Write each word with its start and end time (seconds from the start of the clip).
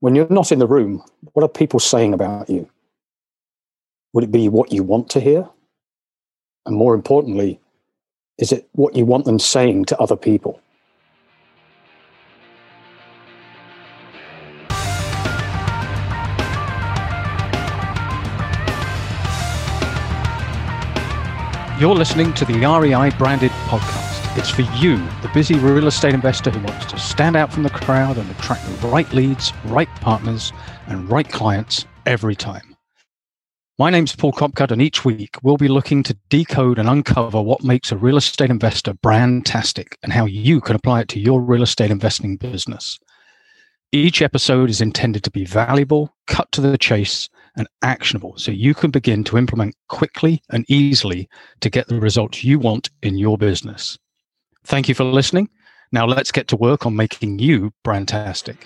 when 0.00 0.14
you're 0.14 0.28
not 0.30 0.52
in 0.52 0.58
the 0.58 0.66
room, 0.66 1.02
what 1.32 1.42
are 1.42 1.48
people 1.48 1.80
saying 1.80 2.14
about 2.14 2.48
you? 2.48 2.68
Would 4.12 4.24
it 4.24 4.32
be 4.32 4.48
what 4.48 4.72
you 4.72 4.82
want 4.82 5.10
to 5.10 5.20
hear? 5.20 5.48
And 6.66 6.76
more 6.76 6.94
importantly, 6.94 7.60
is 8.38 8.52
it 8.52 8.68
what 8.72 8.94
you 8.94 9.04
want 9.04 9.24
them 9.24 9.38
saying 9.38 9.86
to 9.86 9.98
other 9.98 10.16
people? 10.16 10.60
You're 21.80 21.94
listening 21.94 22.32
to 22.34 22.44
the 22.44 22.54
REI 22.54 23.10
branded 23.18 23.52
podcast. 23.68 24.07
It's 24.38 24.50
for 24.50 24.62
you, 24.62 24.98
the 25.20 25.30
busy 25.34 25.56
real 25.56 25.88
estate 25.88 26.14
investor 26.14 26.50
who 26.50 26.64
wants 26.64 26.86
to 26.92 26.96
stand 26.96 27.34
out 27.34 27.52
from 27.52 27.64
the 27.64 27.70
crowd 27.70 28.18
and 28.18 28.30
attract 28.30 28.64
the 28.66 28.86
right 28.86 29.12
leads, 29.12 29.52
right 29.64 29.88
partners, 29.96 30.52
and 30.86 31.10
right 31.10 31.28
clients 31.28 31.86
every 32.06 32.36
time. 32.36 32.76
My 33.80 33.90
name's 33.90 34.14
Paul 34.14 34.30
Copcutt, 34.30 34.70
and 34.70 34.80
each 34.80 35.04
week 35.04 35.34
we'll 35.42 35.56
be 35.56 35.66
looking 35.66 36.04
to 36.04 36.16
decode 36.28 36.78
and 36.78 36.88
uncover 36.88 37.42
what 37.42 37.64
makes 37.64 37.90
a 37.90 37.96
real 37.96 38.16
estate 38.16 38.48
investor 38.48 38.94
brandtastic 38.94 39.94
and 40.04 40.12
how 40.12 40.24
you 40.26 40.60
can 40.60 40.76
apply 40.76 41.00
it 41.00 41.08
to 41.08 41.18
your 41.18 41.40
real 41.40 41.64
estate 41.64 41.90
investing 41.90 42.36
business. 42.36 42.96
Each 43.90 44.22
episode 44.22 44.70
is 44.70 44.80
intended 44.80 45.24
to 45.24 45.32
be 45.32 45.46
valuable, 45.46 46.14
cut 46.28 46.52
to 46.52 46.60
the 46.60 46.78
chase, 46.78 47.28
and 47.56 47.66
actionable 47.82 48.34
so 48.36 48.52
you 48.52 48.72
can 48.72 48.92
begin 48.92 49.24
to 49.24 49.36
implement 49.36 49.74
quickly 49.88 50.40
and 50.50 50.64
easily 50.68 51.28
to 51.58 51.68
get 51.68 51.88
the 51.88 51.98
results 51.98 52.44
you 52.44 52.60
want 52.60 52.88
in 53.02 53.18
your 53.18 53.36
business. 53.36 53.98
Thank 54.68 54.86
you 54.86 54.94
for 54.94 55.04
listening. 55.04 55.48
Now 55.92 56.04
let's 56.04 56.30
get 56.30 56.48
to 56.48 56.56
work 56.56 56.84
on 56.84 56.94
making 56.94 57.38
you 57.38 57.72
brandtastic. 57.86 58.58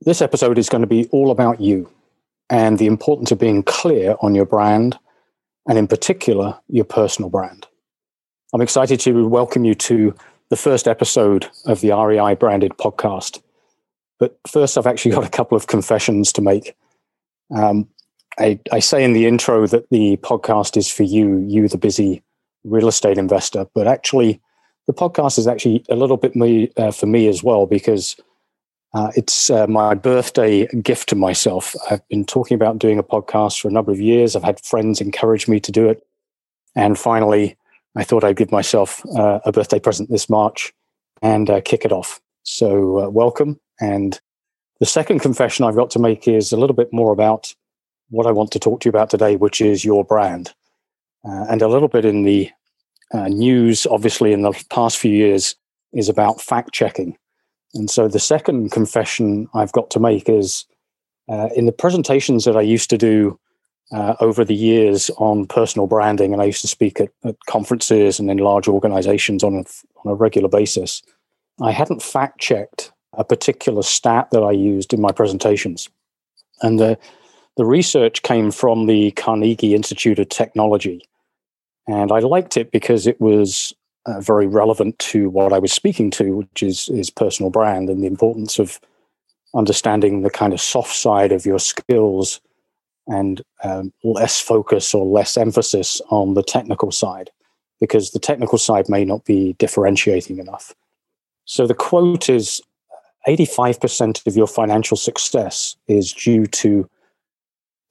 This 0.00 0.22
episode 0.22 0.58
is 0.58 0.68
going 0.68 0.82
to 0.82 0.86
be 0.86 1.06
all 1.06 1.32
about 1.32 1.60
you 1.60 1.90
and 2.48 2.78
the 2.78 2.86
importance 2.86 3.32
of 3.32 3.40
being 3.40 3.64
clear 3.64 4.14
on 4.20 4.36
your 4.36 4.46
brand 4.46 4.96
and, 5.68 5.76
in 5.76 5.88
particular, 5.88 6.56
your 6.68 6.84
personal 6.84 7.30
brand. 7.30 7.66
I'm 8.54 8.60
excited 8.60 9.00
to 9.00 9.26
welcome 9.26 9.64
you 9.64 9.74
to 9.74 10.14
the 10.50 10.56
first 10.56 10.86
episode 10.86 11.48
of 11.64 11.80
the 11.80 11.90
REI 11.90 12.36
branded 12.36 12.76
podcast. 12.78 13.42
But 14.20 14.38
first, 14.46 14.78
I've 14.78 14.86
actually 14.86 15.10
got 15.10 15.26
a 15.26 15.30
couple 15.30 15.56
of 15.56 15.66
confessions 15.66 16.32
to 16.34 16.42
make. 16.42 16.76
Um, 17.52 17.88
I, 18.38 18.60
I, 18.72 18.78
say 18.78 19.02
in 19.02 19.12
the 19.12 19.26
intro 19.26 19.66
that 19.66 19.90
the 19.90 20.16
podcast 20.18 20.76
is 20.76 20.90
for 20.90 21.02
you, 21.02 21.38
you, 21.38 21.68
the 21.68 21.78
busy 21.78 22.22
real 22.64 22.88
estate 22.88 23.18
investor. 23.18 23.66
But 23.74 23.86
actually, 23.86 24.40
the 24.86 24.92
podcast 24.92 25.38
is 25.38 25.46
actually 25.46 25.84
a 25.88 25.96
little 25.96 26.16
bit 26.16 26.36
me, 26.36 26.70
uh, 26.76 26.92
for 26.92 27.06
me 27.06 27.28
as 27.28 27.42
well 27.42 27.66
because 27.66 28.16
uh, 28.94 29.10
it's 29.16 29.50
uh, 29.50 29.66
my 29.66 29.94
birthday 29.94 30.66
gift 30.82 31.08
to 31.10 31.16
myself. 31.16 31.74
I've 31.90 32.06
been 32.08 32.24
talking 32.24 32.54
about 32.54 32.78
doing 32.78 32.98
a 32.98 33.02
podcast 33.02 33.60
for 33.60 33.68
a 33.68 33.72
number 33.72 33.92
of 33.92 34.00
years. 34.00 34.34
I've 34.34 34.44
had 34.44 34.64
friends 34.64 35.00
encourage 35.00 35.46
me 35.46 35.60
to 35.60 35.72
do 35.72 35.88
it. 35.88 36.02
And 36.74 36.98
finally, 36.98 37.56
I 37.96 38.04
thought 38.04 38.24
I'd 38.24 38.36
give 38.36 38.52
myself 38.52 39.02
uh, 39.16 39.40
a 39.44 39.52
birthday 39.52 39.80
present 39.80 40.10
this 40.10 40.30
March 40.30 40.72
and 41.20 41.50
uh, 41.50 41.60
kick 41.60 41.84
it 41.84 41.92
off. 41.92 42.20
So, 42.44 43.00
uh, 43.00 43.08
welcome. 43.10 43.60
And 43.80 44.18
the 44.80 44.86
second 44.86 45.18
confession 45.20 45.64
I've 45.64 45.76
got 45.76 45.90
to 45.90 45.98
make 45.98 46.28
is 46.28 46.52
a 46.52 46.56
little 46.56 46.76
bit 46.76 46.92
more 46.92 47.12
about 47.12 47.54
what 48.10 48.26
I 48.26 48.32
want 48.32 48.50
to 48.52 48.58
talk 48.58 48.80
to 48.80 48.86
you 48.86 48.90
about 48.90 49.10
today, 49.10 49.36
which 49.36 49.60
is 49.60 49.84
your 49.84 50.04
brand. 50.04 50.54
Uh, 51.24 51.46
and 51.50 51.62
a 51.62 51.68
little 51.68 51.88
bit 51.88 52.04
in 52.04 52.22
the 52.22 52.50
uh, 53.12 53.28
news, 53.28 53.86
obviously, 53.86 54.32
in 54.32 54.42
the 54.42 54.52
past 54.70 54.98
few 54.98 55.12
years, 55.12 55.56
is 55.92 56.08
about 56.08 56.40
fact 56.40 56.72
checking. 56.72 57.16
And 57.74 57.90
so 57.90 58.08
the 58.08 58.18
second 58.18 58.70
confession 58.70 59.48
I've 59.54 59.72
got 59.72 59.90
to 59.90 60.00
make 60.00 60.28
is 60.28 60.64
uh, 61.28 61.48
in 61.54 61.66
the 61.66 61.72
presentations 61.72 62.44
that 62.44 62.56
I 62.56 62.62
used 62.62 62.90
to 62.90 62.98
do 62.98 63.38
uh, 63.92 64.14
over 64.20 64.44
the 64.44 64.54
years 64.54 65.10
on 65.16 65.46
personal 65.46 65.86
branding, 65.86 66.32
and 66.32 66.42
I 66.42 66.46
used 66.46 66.60
to 66.62 66.68
speak 66.68 67.00
at, 67.00 67.10
at 67.24 67.36
conferences 67.46 68.18
and 68.18 68.30
in 68.30 68.38
large 68.38 68.68
organizations 68.68 69.42
on 69.42 69.54
a, 69.54 69.64
on 70.04 70.12
a 70.12 70.14
regular 70.14 70.48
basis, 70.48 71.02
I 71.60 71.72
hadn't 71.72 72.02
fact 72.02 72.40
checked 72.40 72.92
a 73.14 73.24
particular 73.24 73.82
stat 73.82 74.28
that 74.30 74.42
I 74.42 74.52
used 74.52 74.92
in 74.92 75.00
my 75.00 75.12
presentations. 75.12 75.88
And 76.62 76.78
the, 76.78 76.98
the 77.58 77.66
research 77.66 78.22
came 78.22 78.52
from 78.52 78.86
the 78.86 79.10
Carnegie 79.10 79.74
Institute 79.74 80.20
of 80.20 80.28
Technology. 80.28 81.02
And 81.88 82.12
I 82.12 82.20
liked 82.20 82.56
it 82.56 82.70
because 82.70 83.08
it 83.08 83.20
was 83.20 83.74
uh, 84.06 84.20
very 84.20 84.46
relevant 84.46 84.96
to 85.00 85.28
what 85.28 85.52
I 85.52 85.58
was 85.58 85.72
speaking 85.72 86.12
to, 86.12 86.36
which 86.36 86.62
is, 86.62 86.88
is 86.88 87.10
personal 87.10 87.50
brand 87.50 87.90
and 87.90 88.00
the 88.00 88.06
importance 88.06 88.60
of 88.60 88.78
understanding 89.56 90.22
the 90.22 90.30
kind 90.30 90.52
of 90.52 90.60
soft 90.60 90.94
side 90.94 91.32
of 91.32 91.44
your 91.44 91.58
skills 91.58 92.40
and 93.08 93.42
um, 93.64 93.92
less 94.04 94.40
focus 94.40 94.94
or 94.94 95.04
less 95.04 95.36
emphasis 95.36 96.00
on 96.10 96.34
the 96.34 96.44
technical 96.44 96.92
side, 96.92 97.28
because 97.80 98.12
the 98.12 98.20
technical 98.20 98.58
side 98.58 98.88
may 98.88 99.04
not 99.04 99.24
be 99.24 99.54
differentiating 99.54 100.38
enough. 100.38 100.76
So 101.44 101.66
the 101.66 101.74
quote 101.74 102.28
is 102.28 102.62
85% 103.26 104.24
of 104.28 104.36
your 104.36 104.46
financial 104.46 104.96
success 104.96 105.76
is 105.88 106.12
due 106.12 106.46
to 106.46 106.88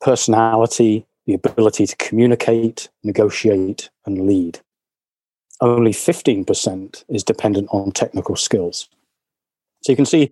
personality, 0.01 1.05
the 1.25 1.33
ability 1.33 1.87
to 1.87 1.95
communicate, 1.97 2.89
negotiate, 3.03 3.89
and 4.05 4.27
lead. 4.27 4.59
Only 5.59 5.91
15% 5.91 7.03
is 7.09 7.23
dependent 7.23 7.67
on 7.71 7.91
technical 7.91 8.35
skills. 8.35 8.89
So 9.81 9.91
you 9.91 9.95
can 9.95 10.05
see, 10.05 10.31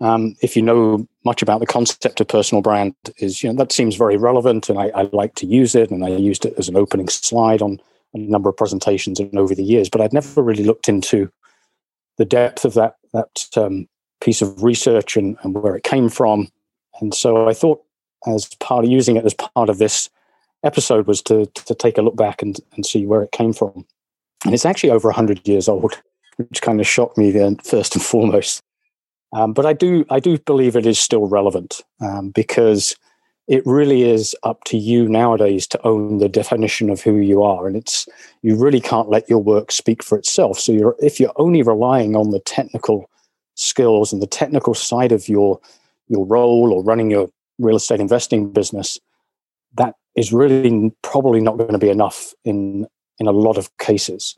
um, 0.00 0.34
if 0.42 0.56
you 0.56 0.62
know 0.62 1.06
much 1.24 1.42
about 1.42 1.60
the 1.60 1.66
concept 1.66 2.20
of 2.20 2.28
personal 2.28 2.62
brand, 2.62 2.94
is 3.18 3.42
you 3.42 3.50
know 3.50 3.56
that 3.56 3.72
seems 3.72 3.96
very 3.96 4.16
relevant, 4.16 4.68
and 4.68 4.78
I, 4.78 4.90
I 4.94 5.02
like 5.12 5.34
to 5.36 5.46
use 5.46 5.74
it, 5.74 5.90
and 5.90 6.04
I 6.04 6.08
used 6.08 6.44
it 6.44 6.54
as 6.58 6.68
an 6.68 6.76
opening 6.76 7.08
slide 7.08 7.62
on 7.62 7.80
a 8.14 8.18
number 8.18 8.48
of 8.48 8.56
presentations 8.56 9.20
and 9.20 9.38
over 9.38 9.54
the 9.54 9.62
years. 9.62 9.88
But 9.88 10.00
I'd 10.00 10.12
never 10.12 10.42
really 10.42 10.64
looked 10.64 10.88
into 10.88 11.30
the 12.18 12.24
depth 12.24 12.64
of 12.64 12.74
that 12.74 12.96
that 13.12 13.46
um, 13.56 13.88
piece 14.20 14.42
of 14.42 14.62
research 14.62 15.16
and, 15.16 15.36
and 15.42 15.54
where 15.54 15.76
it 15.76 15.84
came 15.84 16.08
from. 16.08 16.48
And 17.00 17.14
so 17.14 17.48
I 17.48 17.54
thought, 17.54 17.82
as 18.26 18.46
part 18.60 18.84
of 18.84 18.90
using 18.90 19.16
it 19.16 19.24
as 19.24 19.34
part 19.34 19.68
of 19.68 19.78
this 19.78 20.10
episode, 20.64 21.06
was 21.06 21.22
to 21.22 21.46
to 21.46 21.74
take 21.74 21.98
a 21.98 22.02
look 22.02 22.16
back 22.16 22.42
and, 22.42 22.58
and 22.74 22.86
see 22.86 23.06
where 23.06 23.22
it 23.22 23.32
came 23.32 23.52
from. 23.52 23.84
And 24.44 24.54
it's 24.54 24.66
actually 24.66 24.90
over 24.90 25.08
100 25.08 25.46
years 25.46 25.68
old, 25.68 26.00
which 26.36 26.62
kind 26.62 26.80
of 26.80 26.86
shocked 26.86 27.16
me 27.16 27.30
then, 27.30 27.56
first 27.56 27.94
and 27.94 28.04
foremost. 28.04 28.62
Um, 29.32 29.52
but 29.52 29.66
I 29.66 29.72
do 29.72 30.04
I 30.10 30.20
do 30.20 30.38
believe 30.38 30.76
it 30.76 30.86
is 30.86 30.98
still 30.98 31.26
relevant 31.26 31.82
um, 32.00 32.30
because 32.30 32.96
it 33.48 33.62
really 33.66 34.02
is 34.02 34.36
up 34.44 34.62
to 34.64 34.76
you 34.76 35.08
nowadays 35.08 35.66
to 35.68 35.86
own 35.86 36.18
the 36.18 36.28
definition 36.28 36.90
of 36.90 37.00
who 37.00 37.16
you 37.16 37.42
are, 37.42 37.66
and 37.66 37.76
it's 37.76 38.06
you 38.42 38.56
really 38.56 38.80
can't 38.80 39.08
let 39.08 39.28
your 39.28 39.42
work 39.42 39.72
speak 39.72 40.02
for 40.02 40.18
itself. 40.18 40.58
So 40.58 40.72
you're 40.72 40.96
if 41.00 41.18
you're 41.18 41.32
only 41.36 41.62
relying 41.62 42.14
on 42.14 42.30
the 42.30 42.40
technical 42.40 43.10
skills 43.54 44.12
and 44.12 44.22
the 44.22 44.26
technical 44.26 44.74
side 44.74 45.12
of 45.12 45.28
your 45.28 45.60
your 46.08 46.26
role 46.26 46.72
or 46.72 46.82
running 46.82 47.10
your 47.10 47.30
real 47.62 47.76
estate 47.76 48.00
investing 48.00 48.50
business, 48.50 48.98
that 49.76 49.94
is 50.16 50.32
really 50.32 50.92
probably 51.02 51.40
not 51.40 51.56
going 51.56 51.72
to 51.72 51.78
be 51.78 51.90
enough 51.90 52.34
in 52.44 52.86
in 53.18 53.26
a 53.26 53.32
lot 53.32 53.56
of 53.56 53.76
cases. 53.78 54.36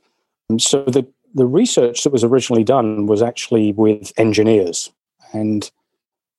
And 0.48 0.60
so 0.60 0.84
the 0.84 1.06
the 1.34 1.46
research 1.46 2.04
that 2.04 2.12
was 2.12 2.24
originally 2.24 2.64
done 2.64 3.06
was 3.06 3.22
actually 3.22 3.72
with 3.72 4.12
engineers 4.16 4.92
and 5.32 5.70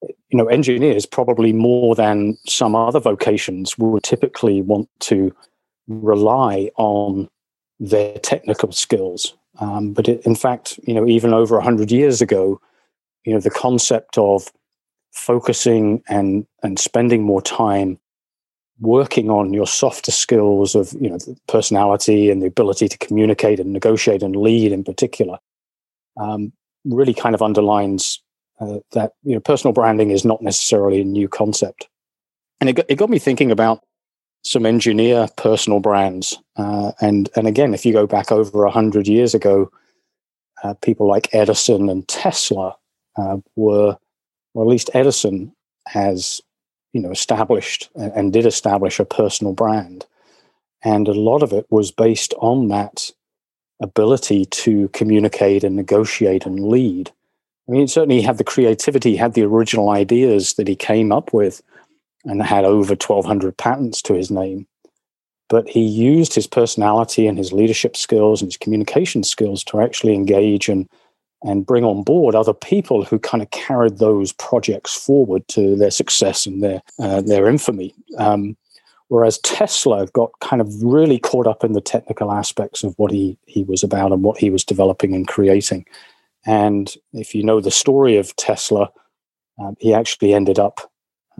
you 0.02 0.38
know 0.38 0.46
engineers 0.48 1.06
probably 1.06 1.52
more 1.52 1.96
than 1.96 2.38
some 2.48 2.76
other 2.76 3.00
vocations 3.00 3.78
would 3.78 4.04
typically 4.04 4.62
want 4.62 4.88
to 5.00 5.36
rely 5.88 6.70
on 6.78 7.28
their 7.80 8.18
technical 8.20 8.72
skills 8.72 9.36
um, 9.60 9.94
but 9.94 10.08
it, 10.08 10.26
in 10.26 10.36
fact, 10.36 10.80
you 10.84 10.94
know, 10.94 11.08
even 11.08 11.34
over 11.34 11.60
hundred 11.60 11.92
years 11.92 12.22
ago, 12.22 12.60
you 13.24 13.34
know, 13.34 13.40
the 13.40 13.50
concept 13.50 14.18
of 14.18 14.52
focusing 15.16 16.04
and 16.08 16.46
and 16.62 16.78
spending 16.80 17.24
more 17.24 17.42
time 17.42 17.98
working 18.80 19.30
on 19.30 19.54
your 19.54 19.66
softer 19.66 20.12
skills 20.12 20.76
of 20.76 20.94
you 21.00 21.10
know 21.10 21.18
personality 21.48 22.30
and 22.30 22.42
the 22.42 22.48
ability 22.48 22.88
to 22.88 22.98
communicate 22.98 23.60
and 23.60 23.72
negotiate 23.72 24.22
and 24.22 24.36
lead 24.36 24.72
in 24.72 24.84
particular 24.84 25.40
um, 26.18 26.52
really 26.84 27.14
kind 27.14 27.34
of 27.34 27.42
underlines 27.42 28.22
uh, 28.60 28.80
that 28.92 29.14
you 29.24 29.34
know 29.34 29.40
personal 29.40 29.74
branding 29.74 30.12
is 30.12 30.26
not 30.26 30.42
necessarily 30.42 31.02
a 31.02 31.06
new 31.06 31.28
concept 31.28 31.88
and 32.60 32.70
it 32.70 32.74
got, 32.74 32.86
it 32.90 32.96
got 32.96 33.10
me 33.10 33.20
thinking 33.20 33.52
about 33.52 33.82
some 34.46 34.66
engineer 34.66 35.28
personal 35.38 35.80
brands. 35.80 36.38
Uh, 36.56 36.92
and 37.02 37.30
and 37.36 37.48
again, 37.48 37.74
if 37.74 37.86
you 37.86 37.92
go 37.92 38.08
back 38.08 38.32
over 38.32 38.64
a 38.64 38.72
hundred 38.72 39.08
years 39.08 39.34
ago, 39.34 39.72
uh, 40.64 40.76
people 40.76 41.08
like 41.08 41.34
Edison 41.34 41.90
and 41.90 42.08
Tesla 42.08 42.76
uh, 43.18 43.38
were, 43.56 43.98
or 44.56 44.64
at 44.64 44.70
least 44.70 44.90
Edison 44.94 45.54
has, 45.88 46.42
you 46.94 47.02
know, 47.02 47.12
established 47.12 47.90
and, 47.94 48.12
and 48.14 48.34
did 48.34 48.48
establish 48.48 49.00
a 49.00 49.06
personal 49.06 49.54
brand, 49.54 50.06
and 50.84 51.08
a 51.08 51.14
lot 51.14 51.44
of 51.44 51.54
it 51.54 51.68
was 51.70 51.92
based 51.92 52.34
on 52.40 52.70
that 52.70 53.12
ability 53.82 54.46
to 54.46 54.88
communicate 54.90 55.64
and 55.64 55.76
negotiate 55.76 56.46
and 56.46 56.70
lead. 56.70 57.12
I 57.68 57.72
mean, 57.72 57.88
certainly 57.88 58.18
he 58.18 58.22
had 58.22 58.38
the 58.38 58.44
creativity, 58.44 59.12
he 59.12 59.18
had 59.18 59.34
the 59.34 59.44
original 59.44 59.90
ideas 59.90 60.54
that 60.54 60.68
he 60.68 60.76
came 60.76 61.12
up 61.12 61.34
with, 61.34 61.62
and 62.24 62.42
had 62.42 62.66
over 62.66 62.92
1,200 62.92 63.58
patents 63.58 64.02
to 64.04 64.14
his 64.14 64.32
name. 64.32 64.68
But 65.50 65.68
he 65.68 65.82
used 65.82 66.34
his 66.34 66.48
personality 66.48 67.28
and 67.28 67.38
his 67.38 67.54
leadership 67.54 67.96
skills 67.96 68.42
and 68.42 68.48
his 68.48 68.58
communication 68.58 69.24
skills 69.24 69.64
to 69.66 69.80
actually 69.80 70.16
engage 70.16 70.70
and 70.70 70.90
and 71.44 71.66
bring 71.66 71.84
on 71.84 72.04
board 72.04 72.36
other 72.36 72.54
people 72.54 73.04
who 73.04 73.20
kind 73.20 73.42
of 73.42 73.52
carried 73.52 73.98
those 73.98 74.32
projects 74.34 74.96
forward 74.96 75.48
to 75.50 75.76
their 75.76 75.92
success 75.92 76.46
and 76.46 76.64
their 76.64 76.82
uh, 77.00 77.22
their 77.22 77.48
infamy. 77.48 77.94
Um, 78.18 78.58
whereas 79.10 79.38
Tesla 79.40 80.08
got 80.08 80.32
kind 80.42 80.62
of 80.62 80.84
really 80.84 81.20
caught 81.20 81.48
up 81.48 81.64
in 81.64 81.74
the 81.74 81.82
technical 81.82 82.32
aspects 82.32 82.84
of 82.84 82.96
what 82.98 83.12
he 83.12 83.38
he 83.46 83.64
was 83.64 83.84
about 83.84 84.12
and 84.12 84.24
what 84.24 84.38
he 84.38 84.50
was 84.50 84.64
developing 84.64 85.14
and 85.14 85.28
creating. 85.28 85.86
And 86.46 86.94
if 87.14 87.34
you 87.36 87.44
know 87.44 87.60
the 87.60 87.72
story 87.72 88.18
of 88.18 88.36
Tesla, 88.36 88.92
um, 89.60 89.76
he 89.80 89.94
actually 89.94 90.34
ended 90.34 90.60
up 90.60 90.92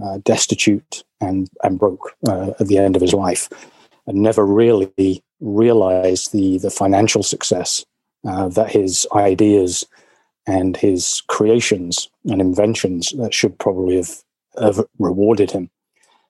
uh, 0.04 0.20
destitute 0.24 1.04
and 1.22 1.50
and 1.64 1.80
broke 1.80 2.16
uh, 2.28 2.52
at 2.60 2.68
the 2.68 2.78
end 2.78 2.96
of 2.96 3.02
his 3.02 3.14
life, 3.14 3.50
and 4.06 4.22
never 4.22 4.46
really 4.46 5.24
realized 5.40 6.32
the 6.32 6.60
the 6.60 6.70
financial 6.70 7.24
success 7.24 7.86
uh, 8.28 8.48
that 8.50 8.72
his 8.72 9.08
ideas 9.14 9.86
and 10.48 10.78
his 10.78 11.24
creations 11.28 12.10
and 12.26 12.42
inventions 12.42 13.12
that 13.18 13.34
should 13.34 13.58
probably 13.58 13.96
have, 13.96 14.24
have 14.62 14.86
rewarded 15.00 15.52
him. 15.52 15.70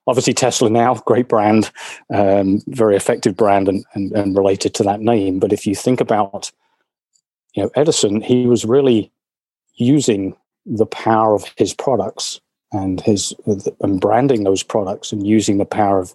Obviously, 0.07 0.33
Tesla 0.33 0.69
now, 0.69 0.93
great 0.95 1.27
brand, 1.27 1.71
um, 2.13 2.61
very 2.67 2.95
effective 2.95 3.35
brand, 3.35 3.67
and, 3.67 3.83
and, 3.93 4.11
and 4.11 4.37
related 4.37 4.73
to 4.75 4.83
that 4.83 5.01
name. 5.01 5.39
But 5.39 5.51
if 5.51 5.65
you 5.65 5.73
think 5.73 5.99
about, 5.99 6.51
you 7.55 7.63
know, 7.63 7.71
Edison, 7.75 8.21
he 8.21 8.45
was 8.45 8.65
really 8.65 9.11
using 9.73 10.35
the 10.65 10.85
power 10.85 11.33
of 11.33 11.45
his 11.57 11.73
products 11.73 12.39
and 12.71 13.01
his 13.01 13.33
and 13.79 14.01
branding 14.01 14.43
those 14.43 14.63
products 14.63 15.11
and 15.11 15.25
using 15.25 15.57
the 15.57 15.65
power 15.65 15.99
of 15.99 16.13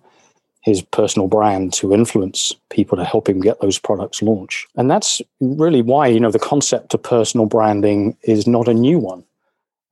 his 0.62 0.82
personal 0.82 1.26
brand 1.26 1.72
to 1.72 1.94
influence 1.94 2.54
people 2.68 2.96
to 2.98 3.04
help 3.04 3.28
him 3.28 3.40
get 3.40 3.60
those 3.60 3.78
products 3.78 4.20
launched. 4.20 4.68
And 4.76 4.90
that's 4.90 5.22
really 5.40 5.80
why, 5.80 6.08
you 6.08 6.20
know, 6.20 6.30
the 6.30 6.38
concept 6.38 6.92
of 6.92 7.02
personal 7.02 7.46
branding 7.46 8.16
is 8.22 8.46
not 8.46 8.68
a 8.68 8.74
new 8.74 8.98
one. 8.98 9.24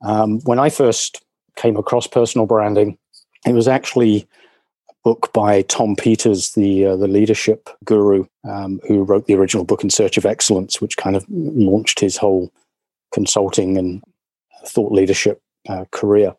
Um, 0.03 0.41
when 0.41 0.59
I 0.59 0.69
first 0.69 1.25
came 1.57 1.77
across 1.77 2.07
personal 2.07 2.47
branding, 2.47 2.99
it 3.47 3.53
was 3.53 3.67
actually 3.67 4.29
a 4.91 4.95
book 5.05 5.33
by 5.33 5.63
Tom 5.63 5.97
Peters, 5.97 6.53
the 6.53 6.87
uh, 6.87 6.97
the 6.97 7.09
leadership 7.09 7.71
guru, 7.85 8.27
um, 8.49 8.81
who 8.87 9.03
wrote 9.03 9.27
the 9.27 9.35
original 9.35 9.65
book 9.65 9.83
In 9.83 9.91
Search 9.91 10.19
of 10.19 10.27
Excellence, 10.27 10.81
which 10.81 10.97
kind 10.97 11.17
of 11.17 11.25
launched 11.29 11.99
his 11.99 12.17
whole 12.17 12.53
consulting 13.13 13.79
and 13.79 14.03
thought 14.67 14.93
leadership 14.93 15.41
uh, 15.69 15.87
career. 15.91 16.37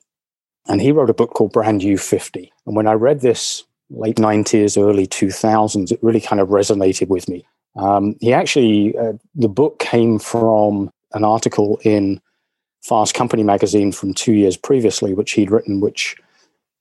And 0.67 0.81
he 0.81 0.91
wrote 0.91 1.09
a 1.09 1.15
book 1.15 1.31
called 1.31 1.51
Brand 1.51 1.81
You 1.81 1.97
50. 1.97 2.53
And 2.67 2.75
when 2.75 2.85
I 2.85 2.93
read 2.93 3.21
this 3.21 3.63
late 3.89 4.17
90s, 4.17 4.81
early 4.81 5.07
2000s, 5.07 5.91
it 5.91 5.99
really 6.01 6.21
kind 6.21 6.39
of 6.39 6.49
resonated 6.49 7.07
with 7.07 7.27
me. 7.27 7.45
Um, 7.75 8.15
he 8.19 8.33
actually, 8.33 8.97
uh, 8.97 9.13
the 9.35 9.47
book 9.47 9.79
came 9.79 10.19
from 10.19 10.91
an 11.13 11.23
article 11.23 11.79
in 11.83 12.21
Fast 12.81 13.13
Company 13.13 13.43
magazine 13.43 13.91
from 13.91 14.13
two 14.13 14.33
years 14.33 14.57
previously, 14.57 15.13
which 15.13 15.31
he'd 15.31 15.51
written, 15.51 15.79
which 15.79 16.15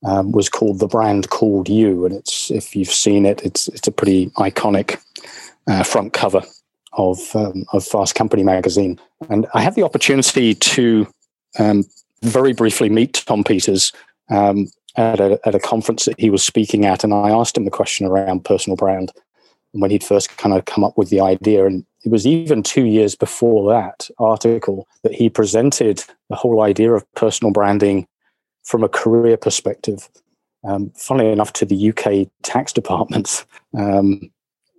um, 0.05 0.31
was 0.31 0.49
called 0.49 0.79
"The 0.79 0.87
Brand 0.87 1.29
Called 1.29 1.67
You," 1.67 2.05
and 2.05 2.15
it's 2.15 2.49
if 2.51 2.75
you've 2.75 2.89
seen 2.89 3.25
it, 3.25 3.41
it's 3.43 3.67
it's 3.67 3.87
a 3.87 3.91
pretty 3.91 4.27
iconic 4.31 4.97
uh, 5.67 5.83
front 5.83 6.13
cover 6.13 6.41
of 6.93 7.19
um, 7.35 7.65
of 7.73 7.85
Fast 7.85 8.15
Company 8.15 8.43
magazine. 8.43 8.99
And 9.29 9.45
I 9.53 9.61
had 9.61 9.75
the 9.75 9.83
opportunity 9.83 10.55
to 10.55 11.07
um, 11.59 11.83
very 12.21 12.53
briefly 12.53 12.89
meet 12.89 13.23
Tom 13.25 13.43
Peters 13.43 13.91
um, 14.29 14.67
at 14.95 15.19
a, 15.19 15.39
at 15.45 15.55
a 15.55 15.59
conference 15.59 16.05
that 16.05 16.19
he 16.19 16.29
was 16.29 16.43
speaking 16.43 16.85
at, 16.85 17.03
and 17.03 17.13
I 17.13 17.29
asked 17.29 17.57
him 17.57 17.65
the 17.65 17.71
question 17.71 18.05
around 18.05 18.45
personal 18.45 18.75
brand 18.75 19.11
when 19.71 19.91
he'd 19.91 20.03
first 20.03 20.35
kind 20.37 20.55
of 20.55 20.65
come 20.65 20.83
up 20.83 20.97
with 20.97 21.09
the 21.09 21.21
idea. 21.21 21.65
And 21.65 21.85
it 22.03 22.11
was 22.11 22.25
even 22.25 22.63
two 22.63 22.85
years 22.85 23.15
before 23.15 23.69
that 23.71 24.09
article 24.17 24.87
that 25.03 25.13
he 25.13 25.29
presented 25.29 26.03
the 26.29 26.35
whole 26.35 26.61
idea 26.61 26.91
of 26.93 27.11
personal 27.13 27.51
branding 27.51 28.07
from 28.63 28.83
a 28.83 28.89
career 28.89 29.37
perspective. 29.37 30.09
Um, 30.67 30.91
funnily 30.95 31.31
enough, 31.31 31.53
to 31.53 31.65
the 31.65 31.89
UK 31.89 32.29
tax 32.43 32.73
departments. 32.81 33.45
Um, 33.77 34.31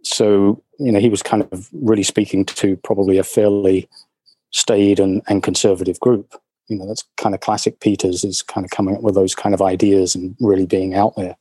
so, 0.03 0.63
you 0.79 0.93
know, 0.93 1.01
he 1.01 1.09
was 1.09 1.23
kind 1.23 1.47
of 1.53 1.69
really 1.73 2.03
speaking 2.03 2.45
to 2.47 2.77
probably 2.79 3.19
a 3.19 3.25
fairly 3.25 3.89
staid 4.51 4.99
and, 4.99 5.23
and 5.29 5.43
conservative 5.43 6.01
group 6.01 6.35
you 6.71 6.79
know 6.79 6.87
that's 6.87 7.05
kind 7.17 7.35
of 7.35 7.41
classic 7.41 7.81
peters 7.81 8.25
is 8.25 8.43
kind 8.43 8.65
of 8.65 8.71
coming 8.71 8.97
up 8.97 9.03
with 9.03 9.15
those 9.15 9.35
kind 9.35 9.55
of 9.55 9.61
ideas 9.61 10.15
and 10.15 10.35
really 10.41 10.67
being 10.67 10.95
out 10.95 11.15
there. 11.17 11.37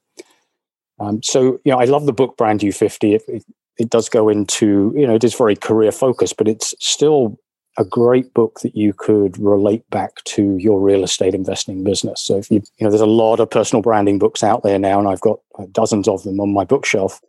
Um, 0.99 1.23
so 1.23 1.61
you 1.63 1.71
know 1.71 1.79
i 1.79 1.85
love 1.85 2.05
the 2.05 2.13
book 2.13 2.35
brand 2.35 2.61
you 2.61 2.73
50 2.73 3.13
it, 3.13 3.23
it, 3.29 3.45
it, 3.77 3.89
does 3.89 4.09
go 4.09 4.27
into 4.27 4.93
you 4.97 5.07
know 5.07 5.15
it 5.15 5.23
is 5.23 5.33
very 5.33 5.55
career 5.55 5.93
focused 5.93 6.35
but 6.35 6.49
it's 6.49 6.73
still 6.81 7.39
a 7.77 7.85
great 7.85 8.33
book 8.33 8.59
that 8.59 8.75
you 8.75 8.93
could 8.93 9.37
relate 9.37 9.89
back 9.89 10.21
to 10.25 10.57
your 10.57 10.81
real 10.81 11.03
estate 11.03 11.33
investing 11.33 11.83
business. 11.83 12.21
So 12.21 12.37
if 12.37 12.51
you 12.51 12.61
you 12.77 12.83
know 12.85 12.89
there's 12.89 13.01
a 13.01 13.05
lot 13.05 13.39
of 13.39 13.49
personal 13.49 13.81
branding 13.81 14.19
books 14.19 14.43
out 14.43 14.63
there 14.63 14.77
now 14.77 14.99
and 14.99 15.07
i've 15.07 15.21
got 15.21 15.39
uh, 15.57 15.65
dozens 15.71 16.07
of 16.07 16.23
them 16.23 16.39
on 16.39 16.53
my 16.53 16.65
bookshelf. 16.65 17.21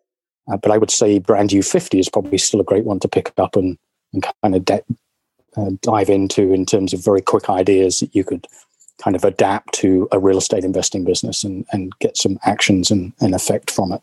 Uh, 0.51 0.57
but 0.57 0.73
i 0.73 0.79
would 0.79 0.91
say 0.91 1.21
brand 1.21 1.53
you 1.53 1.63
50 1.63 2.01
is 2.01 2.09
probably 2.09 2.39
still 2.39 2.61
a 2.61 2.65
great 2.65 2.85
one 2.85 2.99
to 3.01 3.09
pick 3.09 3.33
up 3.39 3.55
and, 3.55 3.79
and 4.13 4.27
kind 4.43 4.57
of 4.57 4.65
de- 4.65 4.83
uh, 5.57 5.71
dive 5.83 6.09
into 6.09 6.53
in 6.53 6.67
terms 6.67 6.93
of 6.93 7.05
very 7.05 7.21
quick 7.21 7.49
ideas 7.49 8.01
that 8.01 8.15
you 8.15 8.25
could 8.25 8.47
kind 9.03 9.17
of 9.17 9.25
adapt 9.25 9.73
to 9.75 10.09
a 10.13 10.19
real 10.19 10.39
estate 10.39 10.65
investing 10.65 11.05
business 11.05 11.43
and, 11.43 11.65
and 11.73 11.93
get 12.01 12.17
some 12.17 12.39
actions 12.45 12.91
and, 12.91 13.13
and 13.21 13.35
effect 13.35 13.71
from 13.71 13.93
it. 13.93 14.03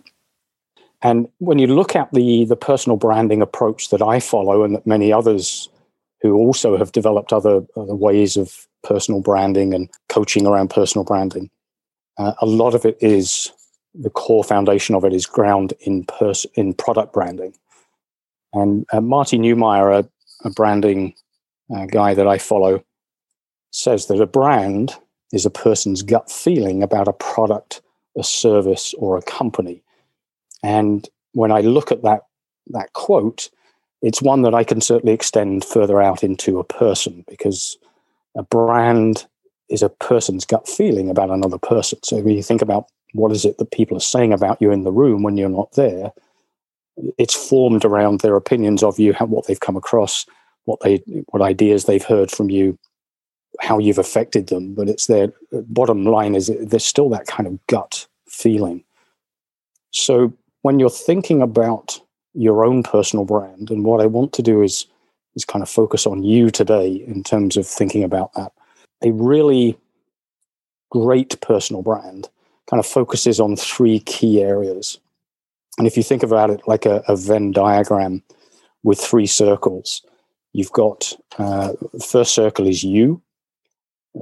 And 1.02 1.28
when 1.38 1.60
you 1.60 1.68
look 1.68 1.96
at 1.96 2.12
the, 2.12 2.46
the 2.46 2.56
personal 2.56 2.98
branding 2.98 3.42
approach 3.42 3.90
that 3.90 4.02
I 4.02 4.20
follow 4.20 4.64
and 4.64 4.76
that 4.76 4.88
many 4.88 5.14
others 5.14 5.70
who 6.22 6.36
also 6.36 6.78
have 6.78 6.92
developed 6.92 7.32
other, 7.32 7.62
other 7.76 7.96
ways 7.96 8.36
of 8.36 8.68
personal 8.84 9.22
branding 9.22 9.74
and 9.74 9.90
coaching 10.10 10.48
around 10.48 10.72
personal 10.72 11.06
branding, 11.06 11.52
uh, 12.18 12.34
a 12.42 12.48
lot 12.48 12.74
of 12.74 12.84
it 12.84 12.98
is 13.00 13.52
the 13.94 14.10
core 14.10 14.44
foundation 14.44 14.96
of 14.96 15.06
it 15.06 15.14
is 15.14 15.26
ground 15.26 15.74
in 15.82 16.04
pers- 16.06 16.46
in 16.56 16.74
product 16.74 17.14
branding. 17.14 17.54
And 18.54 18.86
uh, 18.92 19.02
Marty 19.02 19.38
Neumeier, 19.38 20.04
a, 20.04 20.48
a 20.48 20.52
branding 20.52 21.14
uh, 21.74 21.86
guy 21.86 22.14
that 22.14 22.28
I 22.28 22.38
follow, 22.38 22.84
says 23.72 24.08
that 24.08 24.22
a 24.22 24.28
brand 24.28 24.96
is 25.32 25.46
a 25.46 25.50
person's 25.50 26.02
gut 26.02 26.32
feeling 26.32 26.82
about 26.82 27.08
a 27.08 27.14
product, 27.14 27.82
a 28.18 28.24
service, 28.24 28.94
or 28.98 29.18
a 29.18 29.22
company. 29.22 29.84
And 30.64 31.08
when 31.34 31.52
I 31.52 31.62
look 31.62 31.92
at 31.92 32.04
that 32.04 32.22
that 32.70 32.92
quote, 32.94 33.50
it's 34.02 34.22
one 34.22 34.42
that 34.42 34.54
I 34.54 34.64
can 34.64 34.82
certainly 34.82 35.14
extend 35.14 35.64
further 35.64 36.02
out 36.02 36.24
into 36.24 36.60
a 36.60 36.64
person 36.64 37.24
because 37.30 37.78
a 38.36 38.44
brand 38.44 39.26
is 39.70 39.82
a 39.82 39.90
person's 39.90 40.46
gut 40.46 40.68
feeling 40.68 41.10
about 41.10 41.30
another 41.30 41.58
person. 41.58 42.00
So 42.04 42.18
when 42.18 42.36
you 42.36 42.44
think 42.44 42.62
about 42.62 42.88
what 43.14 43.32
is 43.32 43.46
it 43.46 43.58
that 43.58 43.72
people 43.72 43.98
are 43.98 44.02
saying 44.02 44.34
about 44.34 44.62
you 44.62 44.72
in 44.72 44.84
the 44.84 44.92
room 44.92 45.24
when 45.24 45.38
you're 45.38 45.50
not 45.50 45.72
there, 45.74 46.12
it's 47.18 47.34
formed 47.34 47.86
around 47.86 48.22
their 48.22 48.36
opinions 48.36 48.84
of 48.84 49.00
you, 49.00 49.14
what 49.14 49.48
they've 49.48 49.60
come 49.60 49.78
across, 49.78 50.26
what 50.68 50.80
they 50.82 50.98
what 51.28 51.42
ideas 51.42 51.86
they've 51.86 52.04
heard 52.06 52.30
from 52.30 52.50
you 52.50 52.78
how 53.60 53.80
you've 53.80 53.98
affected 53.98 54.48
them 54.48 54.76
but 54.76 54.88
it's 54.88 55.08
their 55.08 55.34
bottom 55.52 56.06
line 56.06 56.36
is 56.36 56.52
there's 56.62 56.86
still 56.86 57.10
that 57.10 57.26
kind 57.26 57.48
of 57.48 57.60
gut 57.68 58.06
feeling. 58.28 58.84
So 59.92 60.34
when 60.62 60.80
you're 60.80 60.90
thinking 60.90 61.42
about 61.42 62.00
your 62.34 62.66
own 62.66 62.84
personal 62.84 63.26
brand 63.26 63.72
and 63.72 63.84
what 63.84 64.00
i 64.00 64.06
want 64.06 64.32
to 64.34 64.44
do 64.44 64.62
is 64.62 64.86
is 65.36 65.46
kind 65.46 65.64
of 65.64 65.70
focus 65.70 66.06
on 66.06 66.24
you 66.24 66.52
today 66.52 67.04
in 67.08 67.24
terms 67.24 67.58
of 67.58 67.66
thinking 67.66 68.04
about 68.04 68.32
that 68.34 68.52
a 69.04 69.12
really 69.12 69.78
great 70.92 71.40
personal 71.42 71.82
brand 71.82 72.30
kind 72.70 72.80
of 72.80 72.86
focuses 72.86 73.40
on 73.40 73.56
three 73.56 74.00
key 74.00 74.42
areas. 74.42 75.00
And 75.78 75.88
if 75.88 75.96
you 75.96 76.04
think 76.04 76.24
about 76.24 76.50
it 76.50 76.62
like 76.68 76.86
a, 76.86 77.04
a 77.08 77.16
venn 77.16 77.52
diagram 77.52 78.24
with 78.84 79.00
three 79.00 79.28
circles 79.28 80.02
You've 80.54 80.72
got 80.72 81.14
uh, 81.38 81.74
first 82.04 82.34
circle 82.34 82.68
is 82.68 82.84
you, 82.84 83.22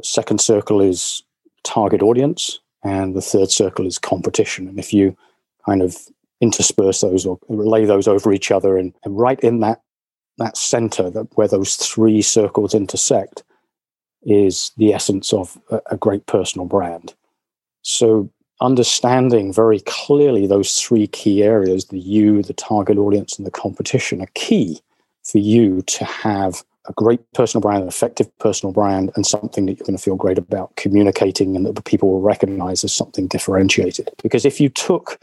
second 0.04 0.42
circle 0.42 0.82
is 0.82 1.24
target 1.64 2.02
audience, 2.02 2.60
and 2.84 3.16
the 3.16 3.22
third 3.22 3.52
circle 3.52 3.86
is 3.86 3.98
competition. 3.98 4.68
And 4.68 4.80
if 4.80 4.94
you 4.94 5.16
kind 5.66 5.82
of 5.82 5.98
intersperse 6.42 7.02
those 7.02 7.26
or 7.26 7.40
lay 7.48 7.86
those 7.86 8.08
over 8.08 8.34
each 8.34 8.52
other, 8.52 8.78
and, 8.78 8.94
and 9.04 9.18
right 9.18 9.40
in 9.40 9.60
that 9.62 9.82
that 10.38 10.58
center, 10.58 11.10
that 11.10 11.28
where 11.38 11.48
those 11.48 11.78
three 11.78 12.22
circles 12.22 12.74
intersect, 12.74 13.44
is 14.24 14.72
the 14.78 14.94
essence 14.94 15.32
of 15.32 15.58
a, 15.72 15.80
a 15.92 15.98
great 15.98 16.26
personal 16.26 16.68
brand. 16.68 17.14
So 17.84 18.30
understanding 18.62 19.54
very 19.54 19.80
clearly 19.82 20.48
those 20.48 20.82
three 20.82 21.08
key 21.08 21.44
areas 21.44 21.86
the 21.86 22.00
you, 22.00 22.42
the 22.42 22.54
target 22.54 22.98
audience, 22.98 23.38
and 23.38 23.46
the 23.46 23.52
competition 23.52 24.22
are 24.22 24.30
key 24.34 24.82
for 25.26 25.40
you 25.40 25.82
to 25.84 26.06
have 26.06 26.64
a 26.88 26.94
great 26.94 27.20
personal 27.34 27.62
brand, 27.62 27.82
an 27.82 27.88
effective 27.88 28.28
personal 28.38 28.72
brand, 28.72 29.12
and 29.16 29.26
something 29.26 29.66
that 29.66 29.78
you're 29.78 29.86
going 29.86 29.98
to 29.98 30.04
feel 30.04 30.16
great 30.16 30.38
about 30.38 30.76
communicating 30.76 31.56
and 31.56 31.66
that 31.66 31.86
people 31.86 32.10
will 32.12 32.22
recognize 32.22 32.84
as 32.84 32.94
something 32.94 33.28
differentiated. 33.28 34.10
Because 34.22 34.46
if 34.46 34.62
you 34.62 34.70
took 34.70 35.20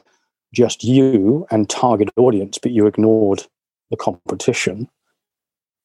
just 0.52 0.82
you 0.84 1.46
and 1.50 1.70
target 1.70 2.10
audience, 2.16 2.58
but 2.58 2.72
you 2.72 2.86
ignored 2.86 3.46
the 3.90 3.96
competition, 3.96 4.88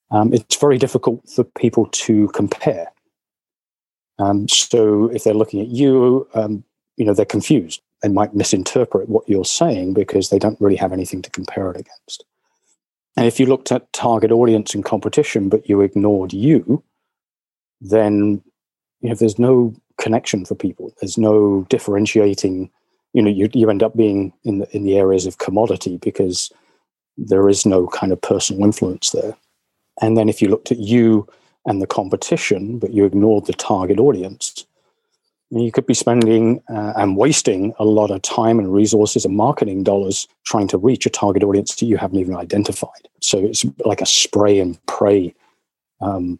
um, 0.09 0.33
it's 0.33 0.55
very 0.55 0.77
difficult 0.77 1.29
for 1.29 1.43
people 1.43 1.87
to 1.91 2.27
compare. 2.29 2.87
Um, 4.19 4.47
so 4.47 5.09
if 5.09 5.23
they're 5.23 5.33
looking 5.33 5.61
at 5.61 5.67
you, 5.67 6.27
um, 6.33 6.63
you 6.95 7.05
know, 7.05 7.13
they're 7.13 7.25
confused. 7.25 7.81
They 8.01 8.09
might 8.09 8.33
misinterpret 8.33 9.09
what 9.09 9.27
you're 9.29 9.45
saying 9.45 9.93
because 9.93 10.29
they 10.29 10.39
don't 10.39 10.59
really 10.59 10.75
have 10.75 10.93
anything 10.93 11.21
to 11.21 11.29
compare 11.29 11.69
it 11.71 11.79
against. 11.79 12.25
And 13.17 13.25
if 13.25 13.39
you 13.39 13.47
looked 13.47 13.71
at 13.71 13.91
target 13.93 14.31
audience 14.31 14.75
and 14.75 14.85
competition, 14.85 15.49
but 15.49 15.67
you 15.67 15.81
ignored 15.81 16.33
you, 16.33 16.83
then 17.81 18.41
you 19.01 19.09
know 19.09 19.15
there's 19.15 19.39
no 19.39 19.73
connection 19.97 20.45
for 20.45 20.55
people. 20.55 20.93
There's 21.01 21.17
no 21.17 21.65
differentiating. 21.69 22.69
You 23.13 23.21
know, 23.23 23.31
you, 23.31 23.49
you 23.53 23.69
end 23.71 23.81
up 23.81 23.97
being 23.97 24.31
in 24.43 24.59
the 24.59 24.75
in 24.75 24.85
the 24.85 24.97
areas 24.97 25.25
of 25.25 25.39
commodity 25.39 25.97
because 25.97 26.51
there 27.17 27.49
is 27.49 27.65
no 27.65 27.87
kind 27.87 28.11
of 28.11 28.21
personal 28.21 28.63
influence 28.63 29.09
there. 29.09 29.35
And 29.99 30.15
then 30.15 30.29
if 30.29 30.39
you 30.39 30.49
looked 30.49 30.71
at 30.71 30.77
you 30.77 31.27
and 31.65 31.81
the 31.81 31.87
competition, 31.87 32.77
but 32.77 32.93
you 32.93 33.05
ignored 33.05 33.47
the 33.47 33.53
target 33.53 33.99
audience, 33.99 34.67
you 35.49 35.71
could 35.71 35.85
be 35.85 35.93
spending 35.93 36.61
uh, 36.69 36.93
and 36.97 37.15
wasting 37.15 37.73
a 37.79 37.85
lot 37.85 38.11
of 38.11 38.21
time 38.21 38.59
and 38.59 38.73
resources 38.73 39.23
and 39.23 39.35
marketing 39.35 39.83
dollars 39.83 40.27
trying 40.45 40.67
to 40.67 40.77
reach 40.77 41.05
a 41.05 41.09
target 41.09 41.43
audience 41.43 41.75
that 41.75 41.85
you 41.85 41.97
haven't 41.97 42.19
even 42.19 42.35
identified. 42.35 43.07
So 43.21 43.39
it's 43.39 43.65
like 43.85 44.01
a 44.01 44.05
spray 44.05 44.59
and 44.59 44.77
pray 44.87 45.33
um, 46.01 46.39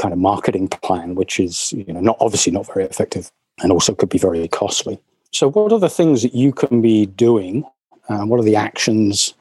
kind 0.00 0.12
of 0.12 0.18
marketing 0.18 0.68
plan, 0.68 1.14
which 1.14 1.38
is 1.38 1.72
you 1.72 1.92
know 1.92 2.00
not 2.00 2.16
obviously 2.20 2.52
not 2.52 2.66
very 2.66 2.84
effective 2.84 3.30
and 3.62 3.70
also 3.70 3.94
could 3.94 4.08
be 4.08 4.18
very 4.18 4.48
costly. 4.48 4.98
So, 5.32 5.50
what 5.50 5.72
are 5.72 5.78
the 5.78 5.90
things 5.90 6.22
that 6.22 6.34
you 6.34 6.52
can 6.52 6.80
be 6.80 7.06
doing? 7.06 7.64
Uh, 8.08 8.24
what 8.24 8.40
are 8.40 8.44
the 8.44 8.56
actions, 8.56 9.34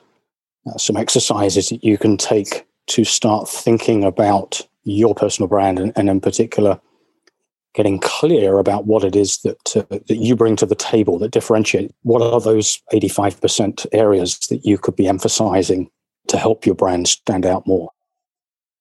uh, 0.67 0.77
some 0.77 0.95
exercises 0.95 1.69
that 1.69 1.83
you 1.83 1.97
can 1.97 2.17
take 2.17 2.65
to 2.87 3.03
start 3.03 3.49
thinking 3.49 4.03
about 4.03 4.61
your 4.83 5.15
personal 5.15 5.47
brand 5.47 5.79
and, 5.79 5.93
and 5.95 6.09
in 6.09 6.21
particular 6.21 6.79
getting 7.73 7.99
clear 7.99 8.57
about 8.57 8.85
what 8.85 9.03
it 9.03 9.15
is 9.15 9.37
that 9.39 9.75
uh, 9.75 9.83
that 9.89 10.17
you 10.17 10.35
bring 10.35 10.55
to 10.57 10.65
the 10.65 10.75
table 10.75 11.17
that 11.19 11.31
differentiate. 11.31 11.91
What 12.03 12.21
are 12.21 12.41
those 12.41 12.81
eighty 12.91 13.09
five 13.09 13.39
percent 13.39 13.85
areas 13.91 14.37
that 14.49 14.65
you 14.65 14.77
could 14.77 14.95
be 14.95 15.07
emphasizing 15.07 15.89
to 16.27 16.37
help 16.37 16.65
your 16.65 16.75
brand 16.75 17.07
stand 17.07 17.45
out 17.45 17.65
more? 17.67 17.91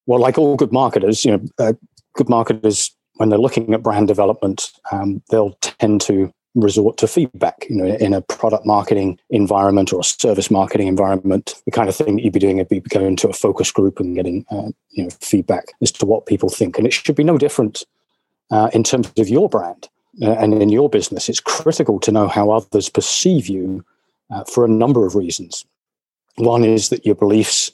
Well, 0.07 0.21
like 0.21 0.39
all 0.39 0.57
good 0.57 0.73
marketers, 0.73 1.25
you 1.25 1.33
know, 1.33 1.45
uh, 1.59 1.73
good 2.15 2.29
marketers 2.29 2.95
when 3.17 3.29
they're 3.29 3.39
looking 3.39 3.75
at 3.75 3.83
brand 3.83 4.09
development, 4.09 4.73
um, 4.91 5.23
they'll 5.31 5.53
tend 5.61 6.01
to 6.01 6.33
resort 6.55 6.97
to 6.97 7.07
feedback. 7.07 7.67
You 7.69 7.77
know, 7.77 7.97
in 7.97 8.15
a 8.15 8.23
product 8.23 8.67
marketing 8.67 9.19
environment 9.29 9.93
or 9.93 10.01
a 10.01 10.05
service 10.05 10.51
marketing 10.51 10.89
environment, 10.89 11.55
the 11.65 11.71
kind 11.71 11.89
of 11.89 11.95
thing 11.95 12.17
that 12.17 12.23
you'd 12.23 12.33
be 12.33 12.41
doing 12.41 12.57
would 12.57 12.69
be 12.69 12.81
going 12.81 13.17
to 13.17 13.29
a 13.29 13.33
focus 13.35 13.71
group 13.71 14.01
and 14.01 14.17
getting 14.17 14.45
uh, 14.51 14.71
you 14.91 15.05
know 15.05 15.11
feedback 15.21 15.73
as 15.83 15.93
to 15.93 16.07
what 16.07 16.27
people 16.27 16.49
think, 16.49 16.79
and 16.79 16.87
it 16.87 16.93
should 16.93 17.15
be 17.15 17.25
no 17.25 17.39
different 17.39 17.85
uh, 18.51 18.71
in 18.73 18.83
terms 18.83 19.13
of 19.19 19.29
your 19.29 19.49
brand 19.49 19.89
uh, 20.23 20.33
and 20.33 20.55
in 20.55 20.69
your 20.69 20.89
business. 20.89 21.29
It's 21.29 21.41
critical 21.41 22.01
to 22.01 22.13
know 22.13 22.29
how 22.29 22.51
others 22.51 22.89
perceive 22.89 23.49
you 23.49 23.85
uh, 24.31 24.45
for 24.45 24.65
a 24.65 24.69
number 24.69 25.07
of 25.07 25.15
reasons. 25.15 25.65
One 26.37 26.65
is 26.65 26.89
that 26.89 27.05
your 27.05 27.15
beliefs 27.15 27.73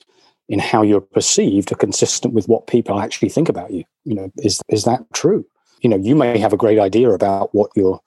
in 0.49 0.59
how 0.59 0.83
you're 0.83 1.01
perceived 1.01 1.73
are 1.73 1.77
consistent 1.77 2.35
with 2.35 2.49
what 2.49 2.67
people 2.67 3.01
actually 3.01 3.29
think 3.29 3.49
about 3.49 3.73
you. 3.73 3.85
You 4.05 4.15
know, 4.15 4.33
is 4.39 4.63
is 4.69 4.85
that 4.85 5.01
true? 5.13 5.45
You 5.83 5.91
know, 5.91 5.97
you 5.97 6.15
may 6.15 6.39
have 6.39 6.53
a 6.53 6.57
great 6.57 6.79
idea 6.79 7.11
about 7.11 7.55
what 7.55 7.71
your 7.75 8.01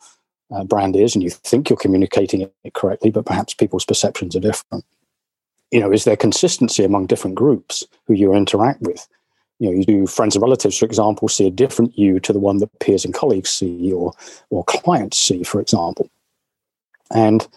uh, 0.51 0.63
brand 0.63 0.95
is, 0.95 1.15
and 1.15 1.23
you 1.23 1.29
think 1.29 1.69
you're 1.69 1.77
communicating 1.77 2.41
it 2.41 2.73
correctly, 2.73 3.11
but 3.11 3.25
perhaps 3.25 3.53
people's 3.53 3.85
perceptions 3.85 4.35
are 4.35 4.39
different. 4.39 4.85
You 5.71 5.79
know, 5.79 5.91
is 5.91 6.03
there 6.03 6.15
consistency 6.15 6.83
among 6.83 7.05
different 7.05 7.35
groups 7.35 7.85
who 8.07 8.13
you 8.13 8.33
interact 8.33 8.81
with? 8.81 9.07
You 9.59 9.69
know, 9.69 9.77
you 9.77 9.83
do 9.83 10.07
friends 10.07 10.35
and 10.35 10.41
relatives, 10.41 10.77
for 10.77 10.85
example, 10.85 11.27
see 11.27 11.45
a 11.45 11.51
different 11.51 11.97
you 11.97 12.19
to 12.21 12.33
the 12.33 12.39
one 12.39 12.57
that 12.57 12.79
peers 12.79 13.05
and 13.05 13.13
colleagues 13.13 13.49
see 13.49 13.91
or 13.91 14.13
or 14.49 14.63
clients 14.63 15.19
see, 15.19 15.43
for 15.43 15.59
example. 15.61 16.09
And 17.11 17.47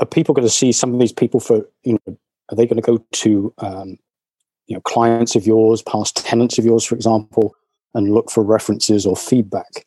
are 0.00 0.06
people 0.06 0.34
going 0.34 0.46
to 0.46 0.52
see 0.52 0.72
some 0.72 0.92
of 0.92 1.00
these 1.00 1.12
people 1.12 1.40
for, 1.40 1.66
you 1.82 1.98
know, 2.06 2.16
are 2.50 2.56
they 2.56 2.66
going 2.66 2.80
to 2.80 2.82
go 2.82 3.04
to, 3.12 3.54
um, 3.58 3.98
you 4.66 4.76
know, 4.76 4.80
clients 4.82 5.36
of 5.36 5.46
yours, 5.46 5.82
past 5.82 6.16
tenants 6.16 6.58
of 6.58 6.64
yours, 6.64 6.84
for 6.84 6.94
example, 6.94 7.54
and 7.94 8.12
look 8.12 8.30
for 8.30 8.42
references 8.42 9.04
or 9.04 9.16
feedback? 9.16 9.86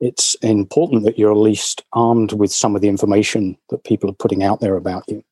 It's 0.00 0.34
important 0.42 1.04
that 1.04 1.18
you're 1.18 1.32
at 1.32 1.38
least 1.38 1.82
armed 1.92 2.32
with 2.32 2.52
some 2.52 2.76
of 2.76 2.82
the 2.82 2.88
information 2.88 3.56
that 3.70 3.84
people 3.84 4.10
are 4.10 4.14
putting 4.14 4.42
out 4.42 4.60
there 4.60 4.76
about 4.76 5.04
you. 5.08 5.24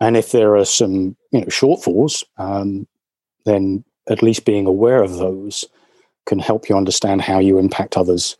And 0.00 0.16
if 0.16 0.32
there 0.32 0.56
are 0.56 0.64
some, 0.64 1.16
you 1.30 1.40
know, 1.40 1.46
shortfalls, 1.46 2.24
um, 2.38 2.86
then 3.44 3.84
at 4.08 4.22
least 4.22 4.44
being 4.44 4.66
aware 4.66 5.02
of 5.02 5.18
those 5.18 5.64
can 6.26 6.38
help 6.38 6.68
you 6.68 6.76
understand 6.76 7.22
how 7.22 7.38
you 7.38 7.58
impact 7.58 7.96
others. 7.96 8.36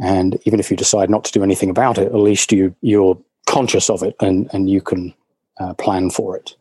And 0.00 0.38
even 0.44 0.60
if 0.60 0.70
you 0.70 0.76
decide 0.76 1.10
not 1.10 1.24
to 1.24 1.32
do 1.32 1.42
anything 1.42 1.70
about 1.70 1.98
it, 1.98 2.06
at 2.06 2.14
least 2.14 2.52
you 2.52 2.74
you're 2.80 3.18
conscious 3.46 3.88
of 3.88 4.02
it 4.02 4.16
and 4.20 4.48
and 4.52 4.68
you 4.68 4.80
can 4.80 5.14
uh, 5.58 5.74
plan 5.74 6.10
for 6.10 6.36
it. 6.36 6.54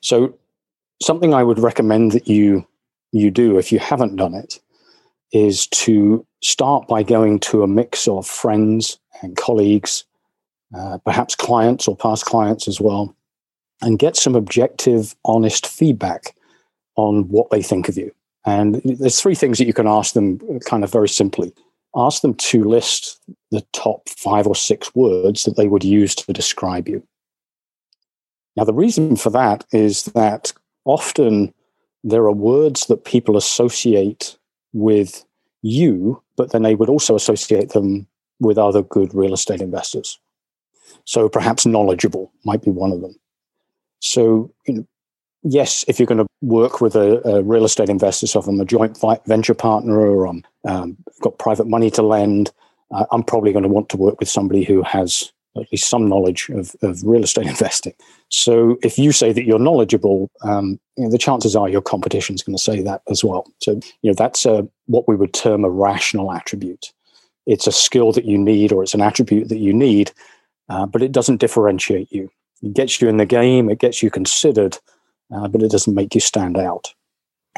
So 0.00 0.34
something 1.02 1.34
I 1.34 1.42
would 1.42 1.58
recommend 1.58 2.12
that 2.12 2.28
you 2.28 2.66
you 3.12 3.30
do 3.30 3.58
if 3.58 3.72
you 3.72 3.78
haven't 3.78 4.16
done 4.16 4.34
it 4.34 4.60
is 5.32 5.66
to 5.68 6.26
start 6.42 6.88
by 6.88 7.02
going 7.02 7.38
to 7.38 7.62
a 7.62 7.68
mix 7.68 8.08
of 8.08 8.26
friends 8.26 8.98
and 9.22 9.36
colleagues, 9.36 10.04
uh, 10.74 10.98
perhaps 10.98 11.34
clients 11.34 11.86
or 11.86 11.96
past 11.96 12.24
clients 12.24 12.66
as 12.66 12.80
well, 12.80 13.14
and 13.82 13.98
get 13.98 14.16
some 14.16 14.34
objective, 14.34 15.14
honest 15.24 15.66
feedback 15.66 16.34
on 17.00 17.28
what 17.28 17.50
they 17.50 17.62
think 17.62 17.88
of 17.88 17.96
you. 17.96 18.14
And 18.44 18.80
there's 18.84 19.20
three 19.20 19.34
things 19.34 19.58
that 19.58 19.66
you 19.66 19.74
can 19.74 19.86
ask 19.86 20.14
them 20.14 20.38
kind 20.60 20.84
of 20.84 20.92
very 20.92 21.08
simply. 21.08 21.52
Ask 21.96 22.22
them 22.22 22.34
to 22.34 22.64
list 22.64 23.20
the 23.50 23.64
top 23.72 24.08
five 24.08 24.46
or 24.46 24.54
six 24.54 24.94
words 24.94 25.44
that 25.44 25.56
they 25.56 25.66
would 25.66 25.84
use 25.84 26.14
to 26.14 26.32
describe 26.32 26.88
you. 26.88 27.02
Now, 28.56 28.64
the 28.64 28.74
reason 28.74 29.16
for 29.16 29.30
that 29.30 29.64
is 29.72 30.04
that 30.06 30.52
often 30.84 31.52
there 32.04 32.22
are 32.24 32.32
words 32.32 32.86
that 32.86 33.04
people 33.04 33.36
associate 33.36 34.36
with 34.72 35.24
you, 35.62 36.22
but 36.36 36.52
then 36.52 36.62
they 36.62 36.74
would 36.74 36.88
also 36.88 37.14
associate 37.14 37.70
them 37.70 38.06
with 38.40 38.58
other 38.58 38.82
good 38.82 39.14
real 39.14 39.34
estate 39.34 39.60
investors. 39.60 40.18
So 41.04 41.28
perhaps 41.28 41.66
knowledgeable 41.66 42.32
might 42.44 42.62
be 42.62 42.70
one 42.70 42.92
of 42.92 43.00
them. 43.00 43.14
So 44.00 44.52
you 44.66 44.74
know, 44.74 44.86
yes, 45.42 45.84
if 45.88 45.98
you're 45.98 46.06
going 46.06 46.18
to 46.18 46.29
work 46.42 46.80
with 46.80 46.96
a, 46.96 47.20
a 47.28 47.42
real 47.42 47.64
estate 47.64 47.88
investor, 47.88 48.26
so 48.26 48.40
if 48.40 48.46
I'm 48.46 48.60
a 48.60 48.64
joint 48.64 48.98
venture 49.26 49.54
partner 49.54 50.00
or 50.00 50.26
I'm 50.26 50.44
um, 50.64 50.96
got 51.20 51.38
private 51.38 51.66
money 51.66 51.90
to 51.92 52.02
lend, 52.02 52.50
uh, 52.90 53.06
I'm 53.12 53.22
probably 53.22 53.52
going 53.52 53.62
to 53.62 53.68
want 53.68 53.88
to 53.90 53.96
work 53.96 54.20
with 54.20 54.28
somebody 54.28 54.64
who 54.64 54.82
has 54.82 55.32
at 55.56 55.70
least 55.72 55.88
some 55.88 56.08
knowledge 56.08 56.48
of, 56.50 56.74
of 56.82 57.02
real 57.04 57.24
estate 57.24 57.46
investing. 57.54 57.94
So 58.28 58.78
if 58.82 58.98
you 58.98 59.12
say 59.12 59.32
that 59.32 59.44
you're 59.44 59.58
knowledgeable, 59.58 60.30
um, 60.42 60.78
you 60.96 61.04
know, 61.04 61.10
the 61.10 61.18
chances 61.18 61.56
are 61.56 61.68
your 61.68 61.82
competition 61.82 62.34
is 62.34 62.42
going 62.42 62.56
to 62.56 62.62
say 62.62 62.82
that 62.82 63.02
as 63.08 63.24
well. 63.24 63.46
So 63.60 63.80
you 64.02 64.10
know 64.10 64.14
that's 64.14 64.46
a, 64.46 64.68
what 64.86 65.08
we 65.08 65.16
would 65.16 65.34
term 65.34 65.64
a 65.64 65.70
rational 65.70 66.32
attribute. 66.32 66.92
It's 67.46 67.66
a 67.66 67.72
skill 67.72 68.12
that 68.12 68.26
you 68.26 68.38
need, 68.38 68.72
or 68.72 68.82
it's 68.82 68.94
an 68.94 69.00
attribute 69.00 69.48
that 69.48 69.58
you 69.58 69.72
need, 69.72 70.12
uh, 70.68 70.86
but 70.86 71.02
it 71.02 71.10
doesn't 71.10 71.40
differentiate 71.40 72.12
you. 72.12 72.30
It 72.62 72.74
gets 72.74 73.00
you 73.00 73.08
in 73.08 73.16
the 73.16 73.26
game. 73.26 73.70
It 73.70 73.78
gets 73.78 74.02
you 74.02 74.10
considered, 74.10 74.78
uh, 75.34 75.48
but 75.48 75.62
it 75.62 75.70
doesn't 75.70 75.94
make 75.94 76.14
you 76.14 76.20
stand 76.20 76.56
out. 76.56 76.92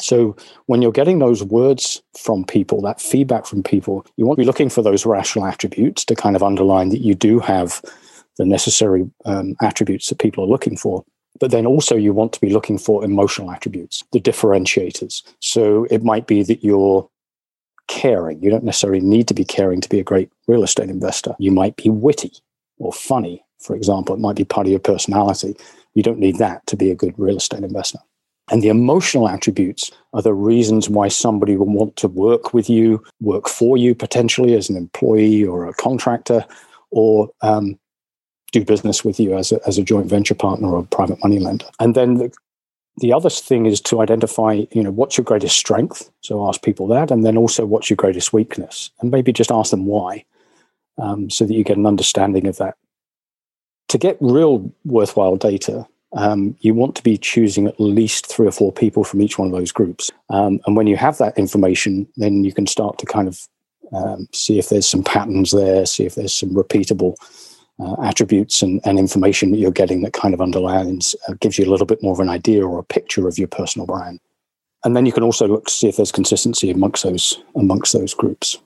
So 0.01 0.37
when 0.67 0.81
you're 0.81 0.93
getting 0.93 1.19
those 1.19 1.43
words 1.43 2.03
from 2.19 2.45
people, 2.45 2.81
that 2.83 3.01
feedback 3.01 3.45
from 3.47 3.63
people, 3.63 4.07
you 4.17 4.27
want 4.27 4.39
to 4.39 4.43
be 4.43 4.47
looking 4.47 4.71
for 4.71 4.83
those 4.83 5.05
rational 5.05 5.47
attributes 5.47 6.05
to 6.07 6.15
kind 6.15 6.35
of 6.35 6.43
underline 6.43 6.89
that 6.89 7.03
you 7.03 7.15
do 7.15 7.41
have 7.41 7.83
the 8.39 8.47
necessary 8.47 9.09
um, 9.27 9.55
attributes 9.61 10.09
that 10.09 10.19
people 10.19 10.45
are 10.45 10.49
looking 10.49 10.77
for. 10.77 11.05
But 11.41 11.51
then 11.51 11.67
also 11.67 11.97
you 11.97 12.13
want 12.13 12.33
to 12.33 12.41
be 12.41 12.51
looking 12.51 12.79
for 12.79 13.05
emotional 13.05 13.51
attributes, 13.51 14.03
the 14.13 14.21
differentiators. 14.21 15.23
So 15.41 15.87
it 15.91 16.03
might 16.03 16.27
be 16.27 16.43
that 16.43 16.65
you're 16.65 17.09
caring. 17.89 18.43
You 18.43 18.51
don't 18.51 18.65
necessarily 18.65 19.01
need 19.01 19.29
to 19.29 19.35
be 19.35 19.45
caring 19.45 19.81
to 19.81 19.89
be 19.89 20.01
a 20.01 20.05
great 20.05 20.31
real 20.47 20.63
estate 20.63 20.89
investor. 20.89 21.35
You 21.39 21.51
might 21.51 21.77
be 21.77 21.91
witty 21.91 22.33
or 22.79 22.93
funny, 22.93 23.45
for 23.61 23.77
example. 23.77 24.15
It 24.15 24.21
might 24.21 24.37
be 24.37 24.45
part 24.45 24.67
of 24.67 24.71
your 24.71 24.81
personality. 24.81 25.57
You 25.95 26.03
don't 26.03 26.19
need 26.19 26.39
that 26.39 26.67
to 26.69 26.77
be 26.77 26.91
a 26.91 26.95
good 26.95 27.15
real 27.19 27.37
estate 27.37 27.65
investor. 27.65 27.99
And 28.51 28.63
the 28.63 28.69
emotional 28.69 29.29
attributes 29.29 29.91
are 30.13 30.23
the 30.23 30.35
reasons 30.35 30.89
why 30.89 31.09
somebody 31.09 31.57
will 31.57 31.67
want 31.67 31.97
to 31.97 32.09
work 32.09 32.53
with 32.53 32.69
you, 32.69 33.03
work 33.21 33.49
for 33.49 33.77
you 33.77 33.95
potentially 33.95 34.55
as 34.55 34.69
an 34.69 34.77
employee 34.77 35.45
or 35.45 35.67
a 35.67 35.75
contractor, 35.75 36.45
or 36.91 37.31
um, 37.41 37.79
do 38.51 38.65
business 38.65 39.05
with 39.05 39.19
you 39.19 39.35
as 39.35 39.53
a, 39.53 39.61
as 39.67 39.79
a 39.79 39.83
joint 39.83 40.07
venture 40.07 40.35
partner 40.35 40.69
or 40.69 40.81
a 40.81 40.87
private 40.87 41.23
money 41.23 41.39
lender. 41.39 41.67
And 41.81 41.95
then 41.95 42.15
the, 42.15 42.33
the 42.99 43.13
other 43.13 43.31
thing 43.31 43.65
is 43.65 43.81
to 43.83 44.03
identify, 44.03 44.65
you 44.73 44.83
know, 44.83 44.91
what's 44.91 45.17
your 45.17 45.25
greatest 45.25 45.57
strength. 45.57 46.11
So 46.21 46.47
ask 46.47 46.63
people 46.63 46.87
that, 46.89 47.11
and 47.11 47.25
then 47.25 47.39
also 47.39 47.65
what's 47.65 47.89
your 47.89 47.97
greatest 47.97 48.33
weakness, 48.33 48.91
and 49.01 49.11
maybe 49.11 49.33
just 49.33 49.51
ask 49.51 49.71
them 49.71 49.87
why, 49.87 50.25
um, 50.99 51.31
so 51.31 51.47
that 51.47 51.55
you 51.55 51.65
get 51.65 51.79
an 51.79 51.87
understanding 51.87 52.47
of 52.47 52.59
that. 52.59 52.77
To 53.93 53.99
get 53.99 54.17
real 54.21 54.73
worthwhile 54.87 55.37
data, 55.37 55.87
um, 56.15 56.57
you 56.61 56.73
want 56.73 56.97
to 56.97 57.03
be 57.03 57.19
choosing 57.19 57.67
at 57.67 57.79
least 57.79 58.25
three 58.25 58.47
or 58.47 58.51
four 58.51 58.73
people 58.73 59.05
from 59.05 59.21
each 59.21 59.39
one 59.39 59.49
of 59.49 59.53
those 59.53 59.71
groups. 59.71 60.11
Um, 60.31 60.61
and 60.65 60.77
when 60.77 60.87
you 60.87 60.97
have 60.97 61.19
that 61.19 61.37
information, 61.37 62.09
then 62.17 62.43
you 62.43 62.55
can 62.55 62.67
start 62.67 62.97
to 63.01 63.05
kind 63.05 63.29
of 63.29 63.47
um, 63.93 64.29
see 64.33 64.59
if 64.59 64.71
there's 64.71 64.89
some 64.89 65.03
patterns 65.03 65.51
there, 65.51 65.85
see 65.85 66.07
if 66.07 66.15
there's 66.15 66.35
some 66.35 66.55
repeatable 66.55 67.17
uh, 67.79 68.03
attributes 68.03 68.63
and, 68.63 68.81
and, 68.87 68.99
information 68.99 69.51
that 69.51 69.59
you're 69.59 69.71
getting 69.71 70.01
that 70.01 70.15
kind 70.15 70.33
of 70.33 70.41
underlines, 70.41 71.15
uh, 71.29 71.35
gives 71.41 71.59
you 71.59 71.67
a 71.67 71.71
little 71.71 71.85
bit 71.85 72.03
more 72.03 72.15
of 72.15 72.21
an 72.21 72.31
idea 72.31 72.67
or 72.67 72.79
a 72.79 72.85
picture 72.85 73.29
of 73.29 73.37
your 73.37 73.49
personal 73.49 73.85
brand. 73.85 74.21
And 74.85 74.97
then 74.97 75.05
you 75.05 75.13
can 75.13 75.23
also 75.23 75.47
look 75.47 75.67
to 75.67 75.71
see 75.71 75.89
if 75.89 75.97
there's 75.97 76.13
consistency 76.13 76.71
amongst 76.71 77.03
those 77.03 77.43
amongst 77.57 77.93
those 77.93 78.15
groups. 78.15 78.57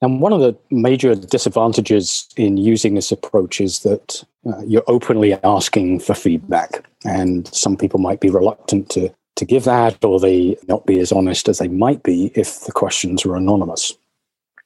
And 0.00 0.20
one 0.20 0.32
of 0.32 0.40
the 0.40 0.56
major 0.70 1.14
disadvantages 1.14 2.28
in 2.36 2.56
using 2.56 2.94
this 2.94 3.10
approach 3.10 3.60
is 3.60 3.80
that 3.80 4.24
uh, 4.46 4.60
you're 4.64 4.84
openly 4.86 5.34
asking 5.42 6.00
for 6.00 6.14
feedback, 6.14 6.86
and 7.04 7.52
some 7.52 7.76
people 7.76 7.98
might 7.98 8.20
be 8.20 8.30
reluctant 8.30 8.90
to 8.90 9.12
to 9.36 9.44
give 9.44 9.64
that, 9.64 10.04
or 10.04 10.18
they 10.18 10.56
not 10.66 10.84
be 10.84 10.98
as 10.98 11.12
honest 11.12 11.48
as 11.48 11.58
they 11.58 11.68
might 11.68 12.02
be 12.02 12.32
if 12.34 12.64
the 12.64 12.72
questions 12.72 13.24
are 13.24 13.36
anonymous. 13.36 13.96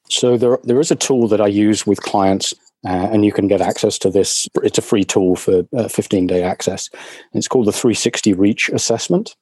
So 0.09 0.35
there, 0.35 0.57
there 0.63 0.79
is 0.79 0.89
a 0.89 0.95
tool 0.95 1.27
that 1.27 1.39
I 1.39 1.47
use 1.47 1.85
with 1.85 2.01
clients, 2.01 2.53
uh, 2.85 2.89
and 3.11 3.23
you 3.23 3.31
can 3.31 3.47
get 3.47 3.61
access 3.61 3.99
to 3.99 4.09
this. 4.09 4.47
It's 4.63 4.79
a 4.79 4.81
free 4.81 5.03
tool 5.03 5.35
for 5.35 5.63
uh, 5.77 5.87
15 5.87 6.25
day 6.25 6.41
access. 6.41 6.89
It's 7.33 7.47
called 7.47 7.67
the 7.67 7.71
360 7.71 8.33
Reach 8.33 8.69
Assessment. 8.69 9.35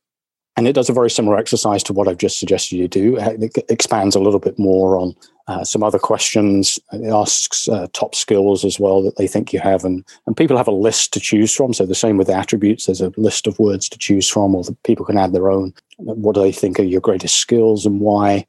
And 0.58 0.68
it 0.68 0.74
does 0.74 0.90
a 0.90 0.94
very 0.94 1.10
similar 1.10 1.38
exercise 1.38 1.82
to 1.84 1.94
what 1.94 2.08
I've 2.08 2.18
just 2.18 2.38
suggested 2.38 2.76
you 2.76 2.88
do. 2.88 3.18
Uh, 3.18 3.36
it 3.40 3.58
expands 3.70 4.16
a 4.16 4.20
little 4.20 4.40
bit 4.40 4.60
more 4.60 4.98
on 4.98 5.16
uh, 5.48 5.64
some 5.64 5.82
other 5.82 6.00
questions. 6.00 6.78
It 6.92 7.12
asks 7.12 7.70
uh, 7.70 7.88
top 7.94 8.16
skills 8.16 8.66
as 8.66 8.80
well 8.80 9.02
that 9.04 9.18
they 9.18 9.28
think 9.28 9.54
you 9.54 9.60
have. 9.60 9.86
And, 9.86 10.06
and 10.28 10.36
people 10.36 10.58
have 10.58 10.68
a 10.68 10.72
list 10.72 11.14
to 11.14 11.20
choose 11.20 11.54
from. 11.54 11.74
So 11.74 11.86
the 11.86 11.96
same 11.96 12.18
with 12.18 12.28
the 12.28 12.36
attributes, 12.36 12.86
there's 12.86 13.02
a 13.02 13.14
list 13.18 13.48
of 13.48 13.60
words 13.60 13.88
to 13.90 13.98
choose 13.98 14.28
from, 14.28 14.54
or 14.54 14.64
people 14.84 15.06
can 15.06 15.18
add 15.18 15.34
their 15.34 15.50
own. 15.50 15.74
What 15.98 16.36
do 16.36 16.42
they 16.42 16.52
think 16.52 16.80
are 16.80 16.84
your 16.84 17.02
greatest 17.02 17.38
skills 17.38 17.86
and 17.86 18.00
why? 18.02 18.46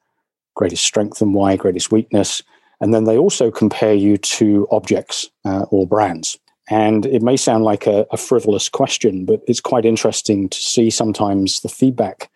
Greatest 0.54 0.85
strength 0.85 1.23
and 1.23 1.35
why? 1.35 1.56
Greatest 1.56 1.92
weakness? 1.92 2.42
And 2.80 2.92
then 2.92 3.04
they 3.04 3.16
also 3.16 3.50
compare 3.50 3.94
you 3.94 4.16
to 4.16 4.66
objects 4.73 5.30
uh, 5.44 5.66
or 5.71 5.87
brands. 5.87 6.37
And 6.71 7.07
it 7.07 7.23
may 7.23 7.37
sound 7.37 7.64
like 7.64 7.87
a, 7.87 8.07
a, 8.12 8.16
frivolous 8.16 8.69
question, 8.69 9.25
but 9.25 9.42
it's 9.49 9.61
quite 9.61 9.85
interesting 9.85 10.49
to 10.49 10.59
see 10.59 10.90
sometimes 10.90 11.61
the 11.61 11.69
feedback 11.69 12.31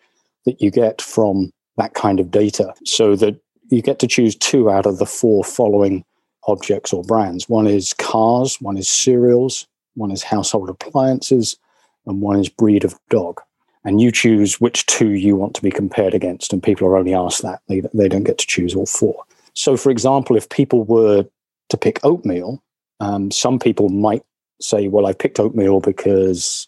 that 0.45 0.61
you 0.61 0.69
get 0.69 1.01
from 1.01 1.51
that 1.77 1.93
kind 1.93 2.19
of 2.19 2.29
data. 2.29 2.73
So 2.85 3.15
that 3.15 3.39
you 3.69 3.81
get 3.81 3.99
to 3.99 4.07
choose 4.07 4.35
two 4.35 4.69
out 4.69 4.85
of 4.85 4.97
the 4.97 5.05
four 5.05 5.43
following 5.43 6.03
objects 6.47 6.93
or 6.93 7.03
brands. 7.03 7.47
One 7.47 7.67
is 7.67 7.93
cars, 7.93 8.59
one 8.59 8.77
is 8.77 8.89
cereals, 8.89 9.67
one 9.95 10.11
is 10.11 10.23
household 10.23 10.69
appliances, 10.69 11.57
and 12.05 12.21
one 12.21 12.39
is 12.39 12.49
breed 12.49 12.83
of 12.83 12.95
dog. 13.09 13.41
And 13.83 14.01
you 14.01 14.11
choose 14.11 14.59
which 14.59 14.85
two 14.87 15.11
you 15.11 15.35
want 15.35 15.55
to 15.55 15.61
be 15.61 15.71
compared 15.71 16.13
against. 16.13 16.51
And 16.51 16.61
people 16.61 16.87
are 16.87 16.97
only 16.97 17.13
asked 17.13 17.41
that. 17.43 17.61
They, 17.67 17.81
they 17.93 18.09
don't 18.09 18.23
get 18.23 18.37
to 18.39 18.47
choose 18.47 18.75
all 18.75 18.85
four. 18.85 19.23
So, 19.53 19.77
for 19.77 19.89
example, 19.89 20.35
if 20.35 20.49
people 20.49 20.83
were 20.83 21.25
to 21.69 21.77
pick 21.77 21.99
oatmeal, 22.03 22.61
um, 22.99 23.31
some 23.31 23.59
people 23.59 23.89
might 23.89 24.23
say, 24.61 24.87
well, 24.87 25.05
I 25.05 25.13
picked 25.13 25.39
oatmeal 25.39 25.79
because 25.79 26.67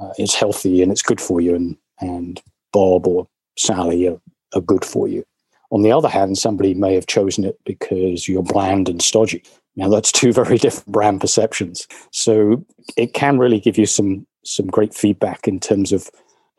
uh, 0.00 0.12
it's 0.18 0.34
healthy 0.34 0.82
and 0.82 0.90
it's 0.90 1.02
good 1.02 1.20
for 1.20 1.40
you, 1.40 1.54
and, 1.54 1.76
and 2.00 2.42
Bob 2.72 3.06
or 3.06 3.28
Sally 3.56 4.08
are, 4.08 4.20
are 4.54 4.60
good 4.60 4.84
for 4.84 5.08
you. 5.08 5.24
On 5.70 5.82
the 5.82 5.92
other 5.92 6.08
hand, 6.08 6.38
somebody 6.38 6.74
may 6.74 6.94
have 6.94 7.06
chosen 7.06 7.44
it 7.44 7.58
because 7.64 8.28
you're 8.28 8.42
bland 8.42 8.88
and 8.88 9.02
stodgy. 9.02 9.42
Now, 9.76 9.88
that's 9.88 10.12
two 10.12 10.32
very 10.40 10.58
different 10.58 10.92
brand 10.92 11.20
perceptions. 11.20 11.86
So 12.10 12.64
it 12.96 13.14
can 13.14 13.38
really 13.38 13.60
give 13.60 13.78
you 13.78 13.86
some 13.86 14.26
some 14.46 14.66
great 14.66 14.92
feedback 14.92 15.48
in 15.48 15.58
terms 15.58 15.90
of 15.90 16.10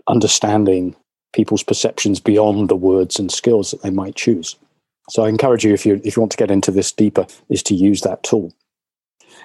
understanding 0.08 0.96
people's 1.34 1.62
perceptions 1.62 2.20
beyond 2.20 2.68
the 2.68 2.76
words 2.76 3.20
and 3.20 3.32
skills 3.32 3.70
that 3.72 3.84
they 3.84 3.92
might 3.92 4.16
choose. 4.16 4.56
So 5.10 5.24
I 5.24 5.30
encourage 5.30 5.64
you, 5.64 5.74
if 5.74 5.86
you 5.86 6.02
if 6.04 6.16
you 6.16 6.22
want 6.22 6.32
to 6.32 6.38
get 6.38 6.52
into 6.52 6.72
this 6.72 6.92
deeper, 6.92 7.28
is 7.50 7.62
to 7.64 7.76
use 7.76 8.02
that 8.02 8.24
tool. 8.24 8.52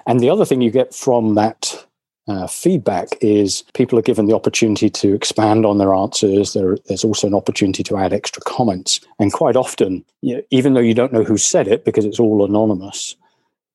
And 0.07 0.19
the 0.19 0.29
other 0.29 0.45
thing 0.45 0.61
you 0.61 0.71
get 0.71 0.93
from 0.93 1.35
that 1.35 1.85
uh, 2.27 2.47
feedback 2.47 3.09
is 3.21 3.63
people 3.73 3.97
are 3.97 4.03
given 4.03 4.25
the 4.25 4.35
opportunity 4.35 4.89
to 4.89 5.13
expand 5.13 5.65
on 5.65 5.77
their 5.77 5.93
answers. 5.93 6.53
There, 6.53 6.77
there's 6.85 7.03
also 7.03 7.27
an 7.27 7.33
opportunity 7.33 7.83
to 7.83 7.97
add 7.97 8.13
extra 8.13 8.41
comments. 8.43 8.99
And 9.19 9.33
quite 9.33 9.55
often, 9.55 10.05
you 10.21 10.35
know, 10.35 10.41
even 10.51 10.73
though 10.73 10.81
you 10.81 10.93
don't 10.93 11.13
know 11.13 11.23
who 11.23 11.37
said 11.37 11.67
it 11.67 11.83
because 11.83 12.05
it's 12.05 12.19
all 12.19 12.45
anonymous, 12.45 13.15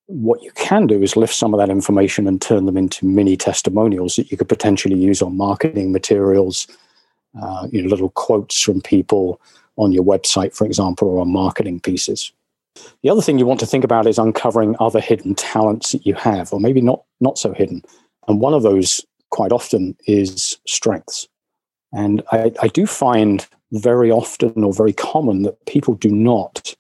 what 0.07 0.43
you 0.43 0.53
can 0.53 0.87
do 0.87 1.03
is 1.03 1.17
lift 1.17 1.35
some 1.35 1.53
of 1.53 1.59
that 1.59 1.69
information 1.69 2.29
and 2.29 2.41
turn 2.41 2.67
them 2.67 2.77
into 2.77 3.05
mini 3.05 3.37
testimonials 3.37 4.17
that 4.17 4.31
you 4.31 4.37
could 4.37 4.49
potentially 4.49 4.97
use 4.97 5.21
on 5.21 5.37
marketing 5.37 5.91
materials, 5.93 6.69
uh, 7.41 7.67
you 7.73 7.83
know, 7.83 7.89
little 7.89 8.11
quotes 8.11 8.61
from 8.61 8.81
people 8.81 9.41
on 9.77 9.93
your 9.93 10.05
website, 10.05 10.55
for 10.55 10.65
example, 10.65 11.09
or 11.09 11.21
on 11.21 11.33
marketing 11.33 11.81
pieces. 11.81 12.33
The 13.03 13.11
other 13.11 13.23
thing 13.23 13.39
you 13.39 13.47
want 13.47 13.61
to 13.61 13.67
think 13.67 13.85
about 13.85 14.07
is 14.07 14.19
uncovering 14.19 14.77
other 14.81 15.01
hidden 15.01 15.35
talents 15.35 15.93
that 15.93 16.07
you 16.07 16.15
have, 16.15 16.53
or 16.53 16.61
maybe 16.61 16.81
not 16.81 17.03
not 17.21 17.39
so 17.39 17.53
hidden. 17.53 17.83
And 18.29 18.41
one 18.41 18.55
of 18.55 18.63
those, 18.63 19.05
quite 19.31 19.53
often, 19.53 19.97
is 20.07 20.59
strengths. 20.67 21.29
And 21.93 22.23
I, 22.33 22.53
I 22.61 22.69
do 22.69 22.87
find 22.87 23.47
very 23.73 24.11
often 24.11 24.65
or 24.65 24.73
very 24.73 24.93
common 24.93 25.43
that 25.43 25.65
people 25.67 25.95
do 25.95 26.11
not 26.11 26.75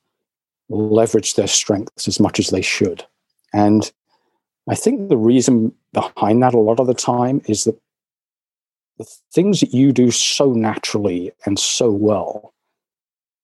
leverage 0.68 1.34
their 1.34 1.46
strengths 1.46 2.08
as 2.08 2.20
much 2.20 2.38
as 2.38 2.48
they 2.48 2.62
should. 2.62 3.04
And 3.52 3.90
I 4.68 4.74
think 4.74 5.08
the 5.08 5.16
reason 5.16 5.72
behind 5.92 6.42
that 6.42 6.54
a 6.54 6.58
lot 6.58 6.80
of 6.80 6.86
the 6.86 6.94
time 6.94 7.40
is 7.46 7.64
that 7.64 7.80
the 8.98 9.06
things 9.32 9.60
that 9.60 9.74
you 9.74 9.92
do 9.92 10.10
so 10.10 10.52
naturally 10.52 11.32
and 11.44 11.58
so 11.58 11.90
well, 11.90 12.52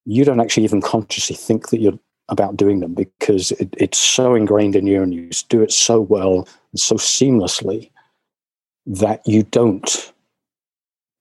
you 0.04 0.24
don't 0.24 0.40
actually 0.40 0.64
even 0.64 0.80
consciously 0.80 1.36
think 1.36 1.68
that 1.68 1.80
you're 1.80 1.98
about 2.28 2.56
doing 2.56 2.80
them 2.80 2.94
because 2.94 3.50
it, 3.52 3.74
it's 3.78 3.98
so 3.98 4.35
ingrained 4.35 4.76
in 4.76 4.87
you 4.87 5.02
and 5.02 5.14
you 5.14 5.30
do 5.48 5.62
it 5.62 5.72
so 5.72 6.00
well 6.00 6.48
and 6.72 6.80
so 6.80 6.94
seamlessly 6.94 7.90
that 8.87 9.20
you 9.26 9.42
don't 9.44 10.12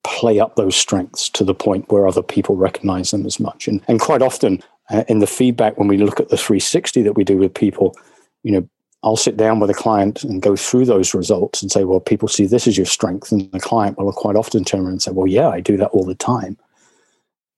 play 0.04 0.40
up 0.40 0.56
those 0.56 0.76
strengths 0.76 1.30
to 1.30 1.44
the 1.44 1.54
point 1.54 1.92
where 1.92 2.08
other 2.08 2.24
people 2.24 2.56
recognize 2.56 3.12
them 3.12 3.26
as 3.26 3.40
much. 3.40 3.68
And, 3.68 3.82
and 3.88 4.00
quite 4.00 4.22
often 4.22 4.62
uh, 4.90 5.04
in 5.08 5.20
the 5.20 5.28
feedback, 5.28 5.78
when 5.78 5.88
we 5.88 5.98
look 5.98 6.20
at 6.20 6.30
the 6.30 6.38
360 6.38 7.04
that 7.04 7.14
we 7.14 7.24
do 7.24 7.38
with 7.38 7.54
people, 7.54 7.96
you 8.44 8.52
know, 8.52 8.68
I'll 9.04 9.18
sit 9.18 9.38
down 9.38 9.60
with 9.60 9.70
a 9.70 9.76
client 9.76 10.24
and 10.24 10.42
go 10.42 10.56
through 10.56 10.86
those 10.86 11.14
results 11.14 11.62
and 11.62 11.72
say, 11.72 11.86
well, 11.86 12.00
people 12.00 12.28
see 12.28 12.46
this 12.46 12.68
as 12.68 12.78
your 12.78 12.86
strength. 12.86 13.32
And 13.32 13.52
the 13.52 13.60
client 13.60 13.98
will 13.98 14.12
quite 14.12 14.36
often 14.36 14.64
turn 14.64 14.82
around 14.82 14.90
and 14.90 15.02
say, 15.02 15.12
well, 15.12 15.28
yeah, 15.28 15.50
I 15.50 15.60
do 15.60 15.76
that 15.78 15.90
all 15.90 16.06
the 16.06 16.16
time. 16.16 16.58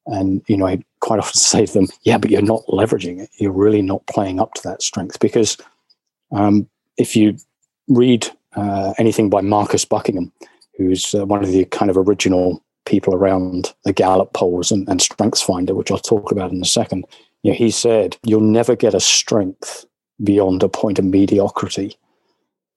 And, 0.06 0.42
you 0.48 0.58
know, 0.58 0.68
I 0.68 0.84
quite 1.00 1.20
often 1.20 1.36
say 1.40 1.66
to 1.66 1.74
them, 1.74 1.88
yeah, 2.04 2.18
but 2.18 2.32
you're 2.32 2.42
not 2.42 2.66
leveraging 2.68 3.20
it. 3.22 3.30
You're 3.38 3.52
really 3.52 3.82
not 3.82 4.06
playing 4.08 4.40
up 4.40 4.54
to 4.56 4.62
that 4.64 4.82
strength. 4.82 5.20
Because 5.20 5.58
um, 6.32 6.68
if 6.98 7.16
you 7.16 7.38
read 7.88 8.28
uh, 8.56 8.94
anything 8.98 9.30
by 9.30 9.42
Marcus 9.42 9.86
Buckingham, 9.86 10.32
who's 10.78 11.14
uh, 11.14 11.26
one 11.26 11.44
of 11.44 11.52
the 11.52 11.66
kind 11.66 11.90
of 11.90 11.98
original 11.98 12.64
people 12.86 13.14
around 13.14 13.74
the 13.86 13.94
Gallup 13.94 14.34
polls 14.34 14.72
and, 14.72 14.88
and 14.90 15.02
Strengths 15.02 15.42
Finder, 15.42 15.74
which 15.74 15.92
I'll 15.92 15.98
talk 15.98 16.32
about 16.32 16.52
in 16.52 16.62
a 16.62 16.66
second, 16.66 17.06
you 17.44 17.52
know, 17.52 17.58
he 17.58 17.72
said, 17.72 18.18
you'll 18.24 18.42
never 18.42 18.76
get 18.76 18.94
a 18.94 19.00
strength 19.00 19.86
beyond 20.24 20.64
a 20.64 20.70
point 20.70 21.00
of 21.00 21.06
mediocrity. 21.06 21.98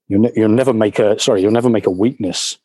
You'll, 0.08 0.22
ne- 0.22 0.32
you'll 0.36 0.48
never 0.48 0.72
make 0.72 0.98
a, 0.98 1.18
sorry, 1.18 1.42
you'll 1.42 1.52
never 1.52 1.70
make 1.70 1.86
a 1.86 1.90
weakness 1.90 2.58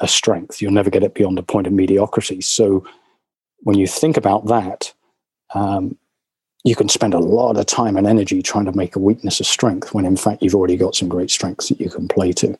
a 0.00 0.08
strength. 0.08 0.60
You'll 0.60 0.72
never 0.72 0.90
get 0.90 1.02
it 1.02 1.14
beyond 1.14 1.38
a 1.38 1.42
point 1.42 1.66
of 1.66 1.72
mediocrity. 1.72 2.40
So 2.40 2.86
when 3.60 3.78
you 3.78 3.86
think 3.86 4.16
about 4.16 4.46
that, 4.46 4.92
um, 5.54 5.96
you 6.64 6.74
can 6.74 6.88
spend 6.88 7.14
a 7.14 7.18
lot 7.18 7.56
of 7.56 7.66
time 7.66 7.96
and 7.96 8.06
energy 8.06 8.42
trying 8.42 8.64
to 8.64 8.76
make 8.76 8.96
a 8.96 9.00
weakness 9.00 9.38
a 9.40 9.44
strength 9.44 9.94
when 9.94 10.04
in 10.04 10.16
fact 10.16 10.42
you've 10.42 10.54
already 10.54 10.76
got 10.76 10.96
some 10.96 11.08
great 11.08 11.30
strengths 11.30 11.68
that 11.68 11.80
you 11.80 11.88
can 11.88 12.08
play 12.08 12.32
to. 12.32 12.58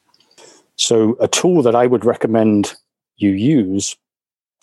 So, 0.76 1.16
a 1.20 1.26
tool 1.28 1.62
that 1.62 1.74
I 1.74 1.86
would 1.86 2.04
recommend 2.04 2.74
you 3.16 3.30
use 3.30 3.96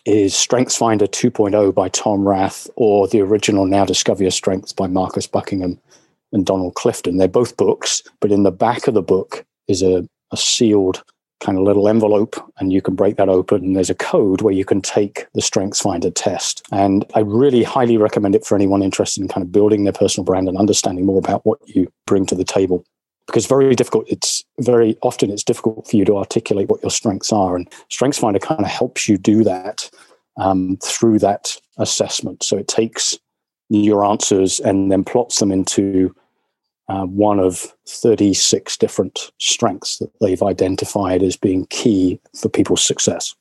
is 0.06 0.34
StrengthsFinder 0.34 1.08
2.0 1.08 1.74
by 1.74 1.90
Tom 1.90 2.28
Rath 2.28 2.70
or 2.76 3.08
the 3.08 3.22
original 3.22 3.66
Now 3.66 3.86
Discover 3.86 4.24
Your 4.24 4.32
Strengths 4.32 4.74
by 4.74 4.88
Marcus 4.88 5.28
Buckingham 5.28 5.80
and 6.32 6.46
Donald 6.46 6.76
Clifton. 6.76 7.18
They're 7.18 7.28
both 7.28 7.58
books, 7.58 8.04
but 8.20 8.32
in 8.32 8.44
the 8.44 8.52
back 8.52 8.88
of 8.88 8.94
the 8.94 9.02
book 9.02 9.46
is 9.68 9.82
a, 9.82 10.08
a 10.32 10.38
sealed 10.38 11.04
kind 11.44 11.58
of 11.58 11.64
little 11.64 11.88
envelope 11.88 12.36
and 12.58 12.74
you 12.74 12.82
can 12.82 12.96
break 12.96 13.18
that 13.18 13.30
open 13.30 13.64
and 13.64 13.76
there's 13.76 13.90
a 13.90 13.96
code 13.96 14.42
where 14.42 14.54
you 14.54 14.66
can 14.66 14.82
take 14.82 15.28
the 15.34 15.42
strengths 15.42 15.82
finder 15.82 16.10
test 16.10 16.64
and 16.72 17.06
i 17.16 17.20
really 17.20 17.64
highly 17.64 17.98
recommend 17.98 18.34
it 18.34 18.46
for 18.46 18.56
anyone 18.56 18.82
interested 18.82 19.22
in 19.22 19.28
kind 19.28 19.44
of 19.44 19.52
building 19.52 19.84
their 19.84 19.94
personal 19.94 20.26
brand 20.26 20.48
and 20.48 20.58
understanding 20.58 21.06
more 21.06 21.20
about 21.20 21.46
what 21.46 21.60
you 21.68 21.92
bring 22.06 22.26
to 22.26 22.36
the 22.36 22.46
table 22.46 22.86
because 23.28 23.46
very 23.46 23.74
difficult. 23.76 24.06
It's 24.10 24.44
very 24.60 24.98
often 25.02 25.32
it's 25.32 25.44
difficult 25.44 25.90
for 25.90 25.96
you 25.96 26.06
to 26.06 26.18
articulate 26.18 26.70
what 26.70 26.84
your 26.84 26.92
strengths 26.92 27.32
are, 27.32 27.56
and 27.56 27.70
StrengthsFinder 27.90 28.42
kind 28.42 28.62
of 28.62 28.68
helps 28.68 29.08
you 29.08 29.18
do 29.18 29.44
that 29.44 29.90
um, 30.38 30.78
through 30.84 31.20
that 31.20 31.58
assessment. 31.78 32.44
So 32.44 32.58
it 32.58 32.68
takes 32.68 33.18
your 33.70 34.06
answers 34.06 34.60
and 34.60 34.92
then 34.92 35.04
plots 35.04 35.40
them 35.40 35.52
into 35.52 36.14
uh, 36.90 37.06
one 37.06 37.40
of 37.40 37.74
36 37.88 38.78
different 38.78 39.32
strengths 39.40 39.98
that 39.98 40.12
they've 40.20 40.44
identified 40.44 41.24
as 41.24 41.38
being 41.38 41.66
key 41.68 42.20
for 42.36 42.50
people's 42.50 42.84
success. 42.84 43.36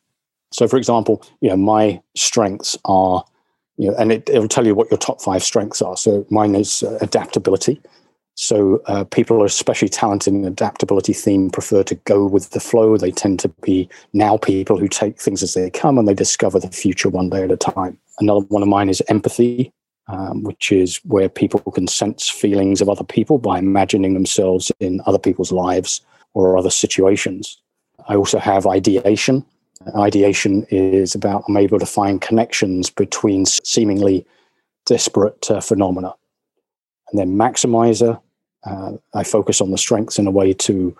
So, 0.52 0.68
for 0.68 0.76
example, 0.76 1.22
you 1.40 1.48
know, 1.48 1.56
my 1.56 2.00
strengths 2.14 2.78
are, 2.84 3.24
you 3.78 3.90
know, 3.90 3.96
and 3.96 4.12
it, 4.12 4.30
will 4.32 4.48
tell 4.48 4.66
you 4.66 4.74
what 4.74 4.90
your 4.90 4.98
top 4.98 5.20
five 5.20 5.42
strengths 5.42 5.82
are. 5.82 5.96
So, 5.96 6.26
mine 6.30 6.54
is 6.54 6.82
uh, 6.82 6.98
adaptability. 7.00 7.80
So, 8.34 8.80
uh, 8.86 9.04
people 9.04 9.42
are 9.42 9.46
especially 9.46 9.88
talented 9.88 10.34
in 10.34 10.44
adaptability 10.44 11.12
theme 11.12 11.50
prefer 11.50 11.82
to 11.84 11.94
go 11.94 12.26
with 12.26 12.50
the 12.50 12.60
flow. 12.60 12.96
They 12.96 13.10
tend 13.10 13.40
to 13.40 13.48
be 13.62 13.88
now 14.12 14.36
people 14.36 14.78
who 14.78 14.88
take 14.88 15.20
things 15.20 15.42
as 15.42 15.54
they 15.54 15.68
come 15.70 15.98
and 15.98 16.06
they 16.06 16.14
discover 16.14 16.60
the 16.60 16.70
future 16.70 17.08
one 17.08 17.30
day 17.30 17.42
at 17.42 17.50
a 17.50 17.56
time. 17.56 17.98
Another 18.20 18.40
one 18.46 18.62
of 18.62 18.68
mine 18.68 18.88
is 18.88 19.02
empathy 19.08 19.72
um, 20.08 20.42
which 20.42 20.72
is 20.72 21.00
where 21.04 21.28
people 21.28 21.60
can 21.72 21.86
sense 21.86 22.28
feelings 22.28 22.80
of 22.80 22.88
other 22.88 23.04
people 23.04 23.38
by 23.38 23.58
imagining 23.58 24.14
themselves 24.14 24.72
in 24.80 25.00
other 25.06 25.18
people's 25.18 25.52
lives 25.52 26.00
or 26.34 26.56
other 26.56 26.70
situations. 26.70 27.60
I 28.08 28.16
also 28.16 28.38
have 28.38 28.66
ideation. 28.66 29.44
Ideation 29.96 30.66
is 30.70 31.14
about 31.14 31.44
I'm 31.48 31.56
able 31.56 31.78
to 31.78 31.86
find 31.86 32.20
connections 32.20 32.90
between 32.90 33.46
seemingly 33.46 34.26
disparate 34.86 35.50
uh, 35.50 35.60
phenomena. 35.60 36.14
And 37.10 37.20
then 37.20 37.36
maximizer, 37.36 38.20
uh, 38.64 38.92
I 39.14 39.24
focus 39.24 39.60
on 39.60 39.70
the 39.70 39.78
strengths 39.78 40.18
in 40.18 40.26
a 40.26 40.30
way 40.30 40.52
to 40.54 40.96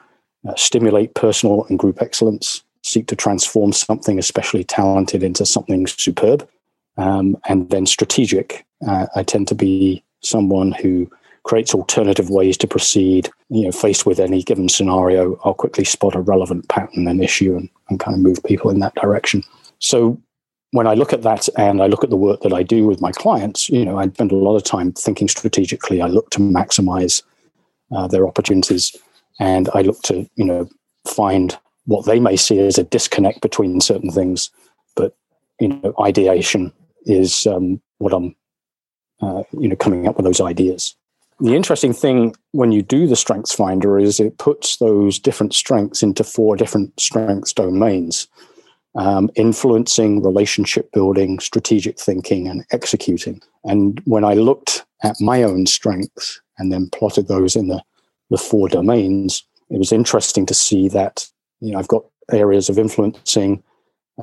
uh, 0.49 0.55
stimulate 0.57 1.15
personal 1.15 1.65
and 1.69 1.79
group 1.79 2.03
excellence, 2.03 2.63
seek 2.83 3.07
to 3.09 3.17
transform 3.17 3.73
something 3.73 4.19
especially 4.19 4.65
talented 4.65 5.23
into 5.23 5.47
something 5.47 5.87
superb. 5.87 6.49
Um, 6.99 7.39
and 7.49 7.71
then 7.71 7.87
strategic, 7.87 8.67
uh, 8.87 9.07
I 9.15 9.23
tend 9.23 9.49
to 9.49 9.55
be 9.55 10.03
someone 10.21 10.73
who 10.73 11.11
creates 11.45 11.75
alternative 11.75 12.31
ways 12.31 12.57
to 12.59 12.69
proceed. 12.69 13.29
You 13.49 13.65
know, 13.65 13.73
faced 13.73 14.07
with 14.07 14.21
any 14.21 14.43
given 14.43 14.69
scenario, 14.69 15.39
I'll 15.45 15.55
quickly 15.55 15.85
spot 15.85 16.15
a 16.15 16.21
relevant 16.21 16.69
pattern 16.69 17.09
and 17.09 17.23
issue 17.23 17.57
and, 17.57 17.69
and 17.89 18.01
kind 18.01 18.15
of 18.15 18.23
move 18.23 18.43
people 18.45 18.71
in 18.71 18.81
that 18.81 18.95
direction. 18.95 19.43
So 19.79 20.21
when 20.73 20.87
I 20.87 20.95
look 20.95 21.13
at 21.13 21.23
that 21.23 21.49
and 21.59 21.83
I 21.83 21.87
look 21.87 22.03
at 22.03 22.11
the 22.11 22.17
work 22.17 22.41
that 22.43 22.53
I 22.53 22.63
do 22.63 22.87
with 22.87 23.01
my 23.01 23.13
clients, 23.13 23.69
you 23.69 23.85
know, 23.85 23.99
I 23.99 24.09
spend 24.09 24.33
a 24.33 24.37
lot 24.37 24.57
of 24.57 24.65
time 24.65 24.93
thinking 24.93 25.29
strategically. 25.29 26.01
I 26.01 26.07
look 26.07 26.31
to 26.31 26.39
maximize 26.39 27.23
uh, 27.91 28.07
their 28.07 28.27
opportunities 28.27 28.97
and 29.39 29.69
I 29.75 29.83
look 29.83 30.01
to, 30.03 30.29
you 30.37 30.45
know, 30.45 30.69
find 31.07 31.59
what 31.85 32.07
they 32.07 32.21
may 32.21 32.37
see 32.37 32.59
as 32.61 32.79
a 32.79 32.85
disconnect 32.85 33.43
between 33.43 33.81
certain 33.81 34.11
things. 34.11 34.51
But, 34.97 35.15
you 35.61 35.69
know, 35.69 35.95
ideation 36.01 36.73
is 37.05 37.47
um, 37.47 37.83
what 37.99 38.15
I'm 38.15 38.35
uh, 39.23 39.43
you 39.59 39.69
know, 39.69 39.77
coming 39.77 40.07
up 40.07 40.17
with 40.17 40.25
those 40.25 40.41
ideas. 40.41 40.95
The 41.41 41.55
interesting 41.55 41.93
thing 41.93 42.35
when 42.53 42.73
you 42.73 42.83
do 42.83 43.07
the 43.07 43.17
Strengths 43.17 43.55
Finder 43.55 43.99
is 43.99 44.21
it 44.21 44.39
puts 44.39 44.77
those 44.77 45.19
different 45.19 45.55
strengths 45.55 46.03
into 46.03 46.23
four 46.23 46.57
different 46.57 46.99
strengths 47.01 47.53
domains 47.53 48.29
um, 48.95 49.31
influencing, 49.37 50.23
relationship 50.23 50.93
building, 50.93 51.41
strategic 51.41 51.99
thinking, 51.99 52.49
and 52.49 52.65
executing. 52.73 53.41
And 53.65 54.01
when 54.05 54.25
I 54.25 54.35
looked 54.35 54.85
at 55.03 55.17
my 55.21 55.43
own 55.43 55.67
strengths 55.67 56.41
and 56.59 56.73
then 56.73 56.91
plotted 56.91 57.29
those 57.29 57.57
in 57.57 57.69
the, 57.69 57.83
the 58.31 58.39
four 58.39 58.69
domains, 58.69 59.45
it 59.71 59.79
was 59.79 59.93
interesting 59.93 60.47
to 60.47 60.55
see 60.55 60.89
that 60.89 61.27
you 61.61 61.73
know 61.73 61.79
I've 61.79 61.89
got 61.89 62.05
areas 62.31 62.69
of 62.69 62.79
influencing, 62.79 63.63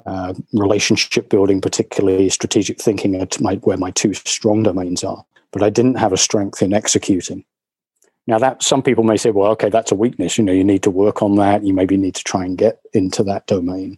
uh, 0.06 0.34
relationship 0.54 1.30
building, 1.30 1.62
particularly 1.62 2.30
strategic 2.30 2.82
thinking, 2.82 3.28
my, 3.40 3.56
where 3.56 3.78
my 3.78 3.92
two 3.92 4.14
strong 4.14 4.64
domains 4.64 5.04
are. 5.04 5.26
But 5.52 5.64
I 5.64 5.70
didn't 5.70 5.96
have 5.96 6.14
a 6.14 6.18
strength 6.18 6.62
in 6.62 6.74
executing. 6.74 7.44
Now, 8.28 8.38
that 8.38 8.62
some 8.62 8.84
people 8.84 9.04
may 9.04 9.18
say, 9.18 9.32
well, 9.32 9.52
okay, 9.54 9.70
that's 9.70 9.92
a 9.92 9.96
weakness. 9.96 10.38
You 10.38 10.44
know, 10.44 10.54
you 10.54 10.64
need 10.64 10.84
to 10.84 10.92
work 10.92 11.24
on 11.24 11.36
that. 11.38 11.64
You 11.64 11.74
maybe 11.74 11.98
need 11.98 12.14
to 12.16 12.24
try 12.24 12.46
and 12.46 12.58
get 12.58 12.80
into 12.94 13.24
that 13.24 13.48
domain. 13.48 13.98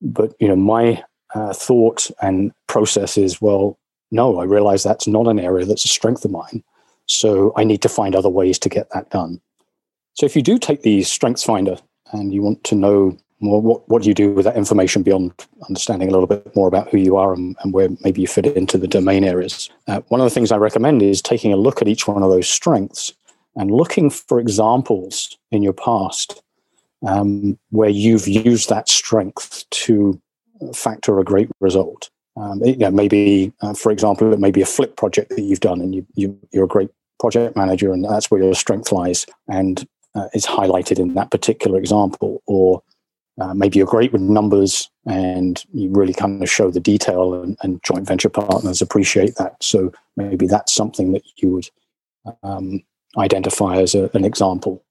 But 0.00 0.32
you 0.40 0.48
know, 0.48 0.56
my 0.56 1.02
uh, 1.34 1.52
thought 1.52 2.10
and 2.22 2.52
process 2.66 3.18
is, 3.18 3.42
well, 3.42 3.78
no, 4.10 4.38
I 4.38 4.44
realize 4.44 4.82
that's 4.82 5.06
not 5.06 5.26
an 5.26 5.38
area 5.38 5.66
that's 5.66 5.84
a 5.84 5.88
strength 5.88 6.24
of 6.24 6.30
mine. 6.30 6.64
So 7.04 7.52
I 7.56 7.64
need 7.64 7.82
to 7.82 7.88
find 7.88 8.14
other 8.14 8.28
ways 8.28 8.58
to 8.60 8.68
get 8.68 8.88
that 8.90 9.10
done. 9.10 9.40
So 10.14 10.26
if 10.26 10.34
you 10.34 10.42
do 10.42 10.58
take 10.58 10.82
the 10.82 11.02
Strengths 11.02 11.44
Finder 11.44 11.76
and 12.12 12.32
you 12.32 12.42
want 12.42 12.64
to 12.64 12.74
know 12.74 13.16
what, 13.40 13.88
what 13.88 14.02
do 14.02 14.08
you 14.08 14.14
do 14.14 14.32
with 14.32 14.44
that 14.44 14.56
information 14.56 15.02
beyond 15.02 15.32
understanding 15.68 16.08
a 16.08 16.10
little 16.10 16.26
bit 16.26 16.54
more 16.56 16.68
about 16.68 16.88
who 16.88 16.98
you 16.98 17.16
are 17.16 17.32
and, 17.32 17.56
and 17.62 17.72
where 17.72 17.88
maybe 18.02 18.20
you 18.20 18.26
fit 18.26 18.46
into 18.46 18.78
the 18.78 18.88
domain 18.88 19.24
areas? 19.24 19.70
Uh, 19.86 20.00
one 20.08 20.20
of 20.20 20.24
the 20.24 20.30
things 20.30 20.50
I 20.50 20.56
recommend 20.56 21.02
is 21.02 21.22
taking 21.22 21.52
a 21.52 21.56
look 21.56 21.80
at 21.80 21.88
each 21.88 22.08
one 22.08 22.22
of 22.22 22.30
those 22.30 22.48
strengths 22.48 23.12
and 23.54 23.70
looking 23.70 24.10
for 24.10 24.40
examples 24.40 25.36
in 25.50 25.62
your 25.62 25.72
past 25.72 26.42
um, 27.06 27.58
where 27.70 27.88
you've 27.88 28.26
used 28.26 28.68
that 28.68 28.88
strength 28.88 29.64
to 29.70 30.20
factor 30.74 31.18
a 31.18 31.24
great 31.24 31.48
result. 31.60 32.10
Um, 32.36 32.60
you 32.64 32.76
know, 32.76 32.90
maybe, 32.90 33.52
uh, 33.62 33.74
for 33.74 33.90
example, 33.90 34.32
it 34.32 34.40
may 34.40 34.50
be 34.50 34.62
a 34.62 34.66
flip 34.66 34.96
project 34.96 35.30
that 35.30 35.42
you've 35.42 35.60
done 35.60 35.80
and 35.80 35.94
you, 35.94 36.06
you, 36.14 36.38
you're 36.52 36.64
a 36.64 36.68
great 36.68 36.90
project 37.18 37.56
manager 37.56 37.92
and 37.92 38.04
that's 38.04 38.30
where 38.30 38.42
your 38.42 38.54
strength 38.54 38.92
lies 38.92 39.26
and 39.48 39.86
uh, 40.14 40.28
is 40.34 40.46
highlighted 40.46 40.98
in 40.98 41.14
that 41.14 41.30
particular 41.30 41.78
example. 41.78 42.42
Or 42.46 42.82
uh, 43.40 43.54
maybe 43.54 43.78
you're 43.78 43.86
great 43.86 44.12
with 44.12 44.20
numbers 44.20 44.90
and 45.06 45.64
you 45.72 45.90
really 45.90 46.12
kind 46.12 46.42
of 46.42 46.50
show 46.50 46.70
the 46.70 46.80
detail 46.80 47.34
and, 47.34 47.56
and, 47.62 47.82
joint 47.84 48.06
venture 48.06 48.28
partners 48.28 48.82
appreciate 48.82 49.36
that. 49.36 49.62
So 49.62 49.92
maybe 50.16 50.46
that's 50.46 50.72
something 50.72 51.12
that 51.12 51.22
you 51.36 51.52
would 51.52 51.70
um, 52.42 52.82
identify 53.16 53.76
as 53.76 53.94
a, 53.94 54.10
an 54.14 54.24
example. 54.24 54.84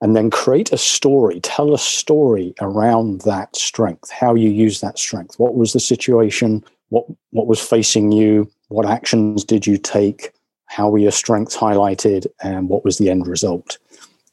And 0.00 0.14
then 0.14 0.30
create 0.30 0.70
a 0.70 0.76
story. 0.76 1.40
Tell 1.40 1.72
a 1.72 1.78
story 1.78 2.52
around 2.60 3.22
that 3.22 3.56
strength 3.56 4.10
how 4.10 4.34
you 4.34 4.50
use 4.50 4.80
that 4.80 4.98
strength. 4.98 5.38
What 5.38 5.54
was 5.54 5.72
the 5.72 5.80
situation? 5.80 6.62
What 6.90 7.06
what 7.30 7.46
was 7.46 7.60
facing 7.60 8.12
you? 8.12 8.50
What 8.68 8.86
actions 8.86 9.44
did 9.44 9.66
you 9.66 9.78
take? 9.78 10.32
How 10.66 10.90
were 10.90 10.98
your 10.98 11.12
strengths 11.12 11.56
highlighted? 11.56 12.26
And 12.42 12.68
what 12.68 12.84
was 12.84 12.98
the 12.98 13.08
end 13.08 13.26
result? 13.26 13.78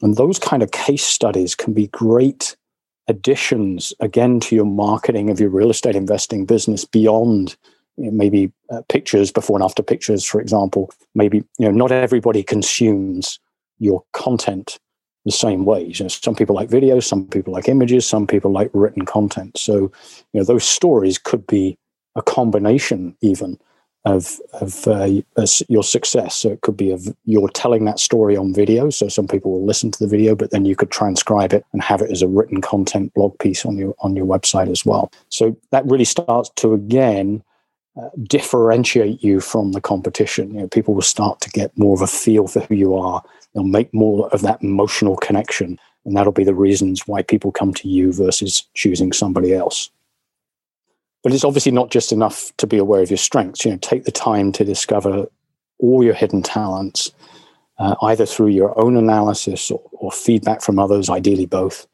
And 0.02 0.18
those 0.18 0.40
kind 0.40 0.62
of 0.62 0.72
case 0.72 1.06
studies 1.06 1.56
can 1.56 1.74
be 1.74 1.88
great 1.88 2.58
additions 3.12 3.94
again 4.00 4.40
to 4.40 4.56
your 4.56 4.66
marketing 4.66 5.30
of 5.30 5.40
your 5.40 5.50
real 5.50 5.70
estate 5.70 5.96
investing 5.96 6.46
business 6.46 6.86
beyond 6.86 7.56
you 7.98 8.06
know, 8.06 8.12
maybe 8.12 8.52
uh, 8.72 8.82
pictures 8.90 9.32
before 9.32 9.58
and 9.58 9.64
after 9.64 9.84
pictures 9.84 10.26
for 10.26 10.42
example. 10.42 10.90
Maybe 11.14 11.44
you 11.60 11.66
know 11.68 11.72
not 11.72 11.92
everybody 11.92 12.42
consumes 12.42 13.40
your 13.78 14.04
content 14.14 14.80
the 15.26 15.32
same 15.32 15.66
ways 15.66 16.00
you 16.00 16.06
know, 16.06 16.08
some 16.08 16.34
people 16.34 16.56
like 16.56 16.70
videos 16.70 17.04
some 17.04 17.28
people 17.28 17.54
like 17.54 17.70
images 17.70 18.08
some 18.08 18.26
people 18.26 18.52
like 18.52 18.72
written 18.74 19.06
content. 19.06 19.58
So 19.58 19.92
you 20.34 20.40
know 20.40 20.44
those 20.44 20.64
stories 20.64 21.20
could 21.20 21.46
be 21.46 21.78
a 22.16 22.24
combination 22.24 23.16
even 23.22 23.60
of 24.06 24.40
of 24.54 24.88
uh, 24.88 25.08
your 25.70 25.84
success. 25.84 26.36
So 26.36 26.50
it 26.50 26.62
could 26.62 26.78
be 26.78 26.92
of 26.92 27.08
you're 27.26 27.50
telling 27.50 27.86
that 27.86 28.00
story 28.00 28.36
on 28.36 28.54
video. 28.54 28.90
So 28.90 29.08
some 29.08 29.28
people 29.28 29.52
will 29.52 29.66
listen 29.66 29.92
to 29.92 30.00
the 30.00 30.08
video, 30.10 30.36
but 30.36 30.52
then 30.52 30.66
you 30.66 30.76
could 30.76 30.90
transcribe 30.90 31.54
it 31.54 31.66
and 31.72 31.84
have 31.84 32.02
it 32.02 32.12
as 32.12 32.22
a 32.22 32.28
written 32.28 32.62
content 32.62 33.14
blog 33.14 33.38
piece 33.40 33.66
on 33.66 33.78
your 33.78 33.94
on 34.00 34.16
your 34.16 34.26
website 34.26 34.72
as 34.72 34.86
well. 34.86 35.12
So 35.30 35.56
that 35.72 35.86
really 35.86 36.06
starts 36.06 36.50
to 36.58 36.74
again 36.74 37.44
uh, 37.96 38.10
differentiate 38.24 39.24
you 39.24 39.40
from 39.40 39.74
the 39.74 39.82
competition. 39.82 40.54
You 40.54 40.62
know, 40.62 40.68
people 40.68 40.94
will 40.94 41.02
start 41.02 41.40
to 41.42 41.50
get 41.50 41.78
more 41.78 41.94
of 41.94 42.02
a 42.02 42.08
feel 42.08 42.48
for 42.48 42.62
who 42.62 42.76
you 42.76 42.96
are. 42.96 43.24
They'll 43.54 43.64
make 43.64 43.94
more 43.94 44.30
of 44.30 44.42
that 44.42 44.64
emotional 44.64 45.18
connection, 45.18 45.78
and 46.06 46.16
that'll 46.16 46.32
be 46.32 46.46
the 46.46 46.56
reasons 46.56 47.06
why 47.06 47.22
people 47.22 47.52
come 47.52 47.74
to 47.76 47.88
you 47.88 48.14
versus 48.14 48.68
choosing 48.74 49.12
somebody 49.12 49.54
else. 49.54 49.92
But 51.24 51.34
it's 51.34 51.44
obviously 51.44 51.72
not 51.72 51.92
just 51.92 52.12
enough 52.12 52.52
to 52.58 52.68
be 52.68 52.78
aware 52.78 53.02
of 53.02 53.12
your 53.12 53.18
strengths. 53.18 53.64
You 53.64 53.72
know, 53.72 53.78
take 53.78 54.06
the 54.06 54.12
time 54.12 54.52
to 54.54 54.64
discover 54.64 55.28
all 55.80 56.04
your 56.04 56.14
hidden 56.14 56.42
talents, 56.42 57.12
uh, 57.78 57.96
either 58.04 58.26
through 58.26 58.48
your 58.48 58.78
own 58.80 58.96
analysis 58.98 59.70
or, 59.70 59.82
or 59.94 60.12
feedback 60.12 60.62
from 60.62 60.80
others, 60.80 61.10
ideally 61.10 61.46
both. 61.46 61.88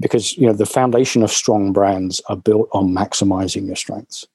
Because 0.00 0.36
you 0.36 0.46
know 0.46 0.52
the 0.52 0.66
foundation 0.66 1.22
of 1.22 1.30
strong 1.30 1.72
brands 1.72 2.20
are 2.28 2.36
built 2.36 2.68
on 2.72 2.88
maximizing 2.88 3.66
your 3.66 3.76
strengths. 3.76 4.26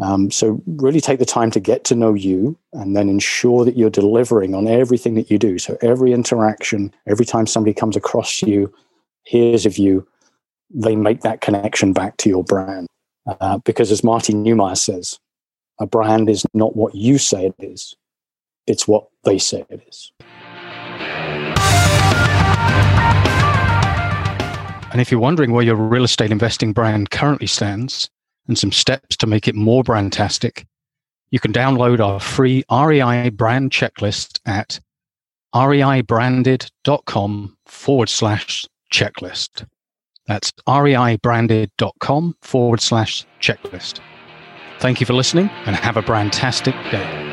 Um, 0.00 0.30
so 0.30 0.62
really 0.66 1.00
take 1.00 1.18
the 1.18 1.26
time 1.26 1.50
to 1.50 1.60
get 1.60 1.84
to 1.84 1.94
know 1.94 2.14
you 2.14 2.56
and 2.72 2.96
then 2.96 3.10
ensure 3.10 3.66
that 3.66 3.76
you're 3.76 3.90
delivering 3.90 4.54
on 4.54 4.66
everything 4.66 5.14
that 5.14 5.30
you 5.30 5.38
do. 5.38 5.58
So 5.58 5.76
every 5.82 6.12
interaction, 6.12 6.94
every 7.06 7.26
time 7.26 7.46
somebody 7.46 7.74
comes 7.74 7.96
across 7.96 8.40
you, 8.40 8.72
hears 9.24 9.66
of 9.66 9.76
you, 9.76 10.06
they 10.70 10.96
make 10.96 11.20
that 11.20 11.42
connection 11.42 11.92
back 11.92 12.16
to 12.18 12.30
your 12.30 12.44
brand. 12.44 12.86
Uh, 13.26 13.58
because 13.58 13.92
as 13.92 14.02
Martin 14.02 14.44
Neumeier 14.44 14.76
says, 14.76 15.18
a 15.78 15.86
brand 15.86 16.28
is 16.28 16.44
not 16.54 16.76
what 16.76 16.94
you 16.94 17.18
say 17.18 17.46
it 17.46 17.54
is, 17.58 17.94
it's 18.66 18.86
what 18.86 19.06
they 19.24 19.38
say 19.38 19.64
it 19.68 19.82
is. 19.88 20.12
And 24.92 25.00
if 25.00 25.10
you're 25.10 25.20
wondering 25.20 25.52
where 25.52 25.64
your 25.64 25.76
real 25.76 26.04
estate 26.04 26.32
investing 26.32 26.72
brand 26.72 27.10
currently 27.10 27.46
stands 27.46 28.10
and 28.48 28.58
some 28.58 28.72
steps 28.72 29.16
to 29.18 29.26
make 29.26 29.46
it 29.46 29.54
more 29.54 29.84
brandtastic, 29.84 30.64
you 31.30 31.38
can 31.38 31.52
download 31.52 32.00
our 32.00 32.18
free 32.18 32.64
REI 32.70 33.30
brand 33.30 33.70
checklist 33.70 34.40
at 34.46 34.80
reibranded.com 35.54 37.56
forward 37.66 38.08
slash 38.08 38.66
checklist. 38.92 39.66
That's 40.26 40.52
reibranded.com 40.66 42.36
forward 42.42 42.80
slash 42.80 43.26
checklist. 43.40 44.00
Thank 44.78 45.00
you 45.00 45.06
for 45.06 45.12
listening 45.12 45.50
and 45.66 45.76
have 45.76 45.96
a 45.96 46.02
brandtastic 46.02 46.74
day. 46.90 47.29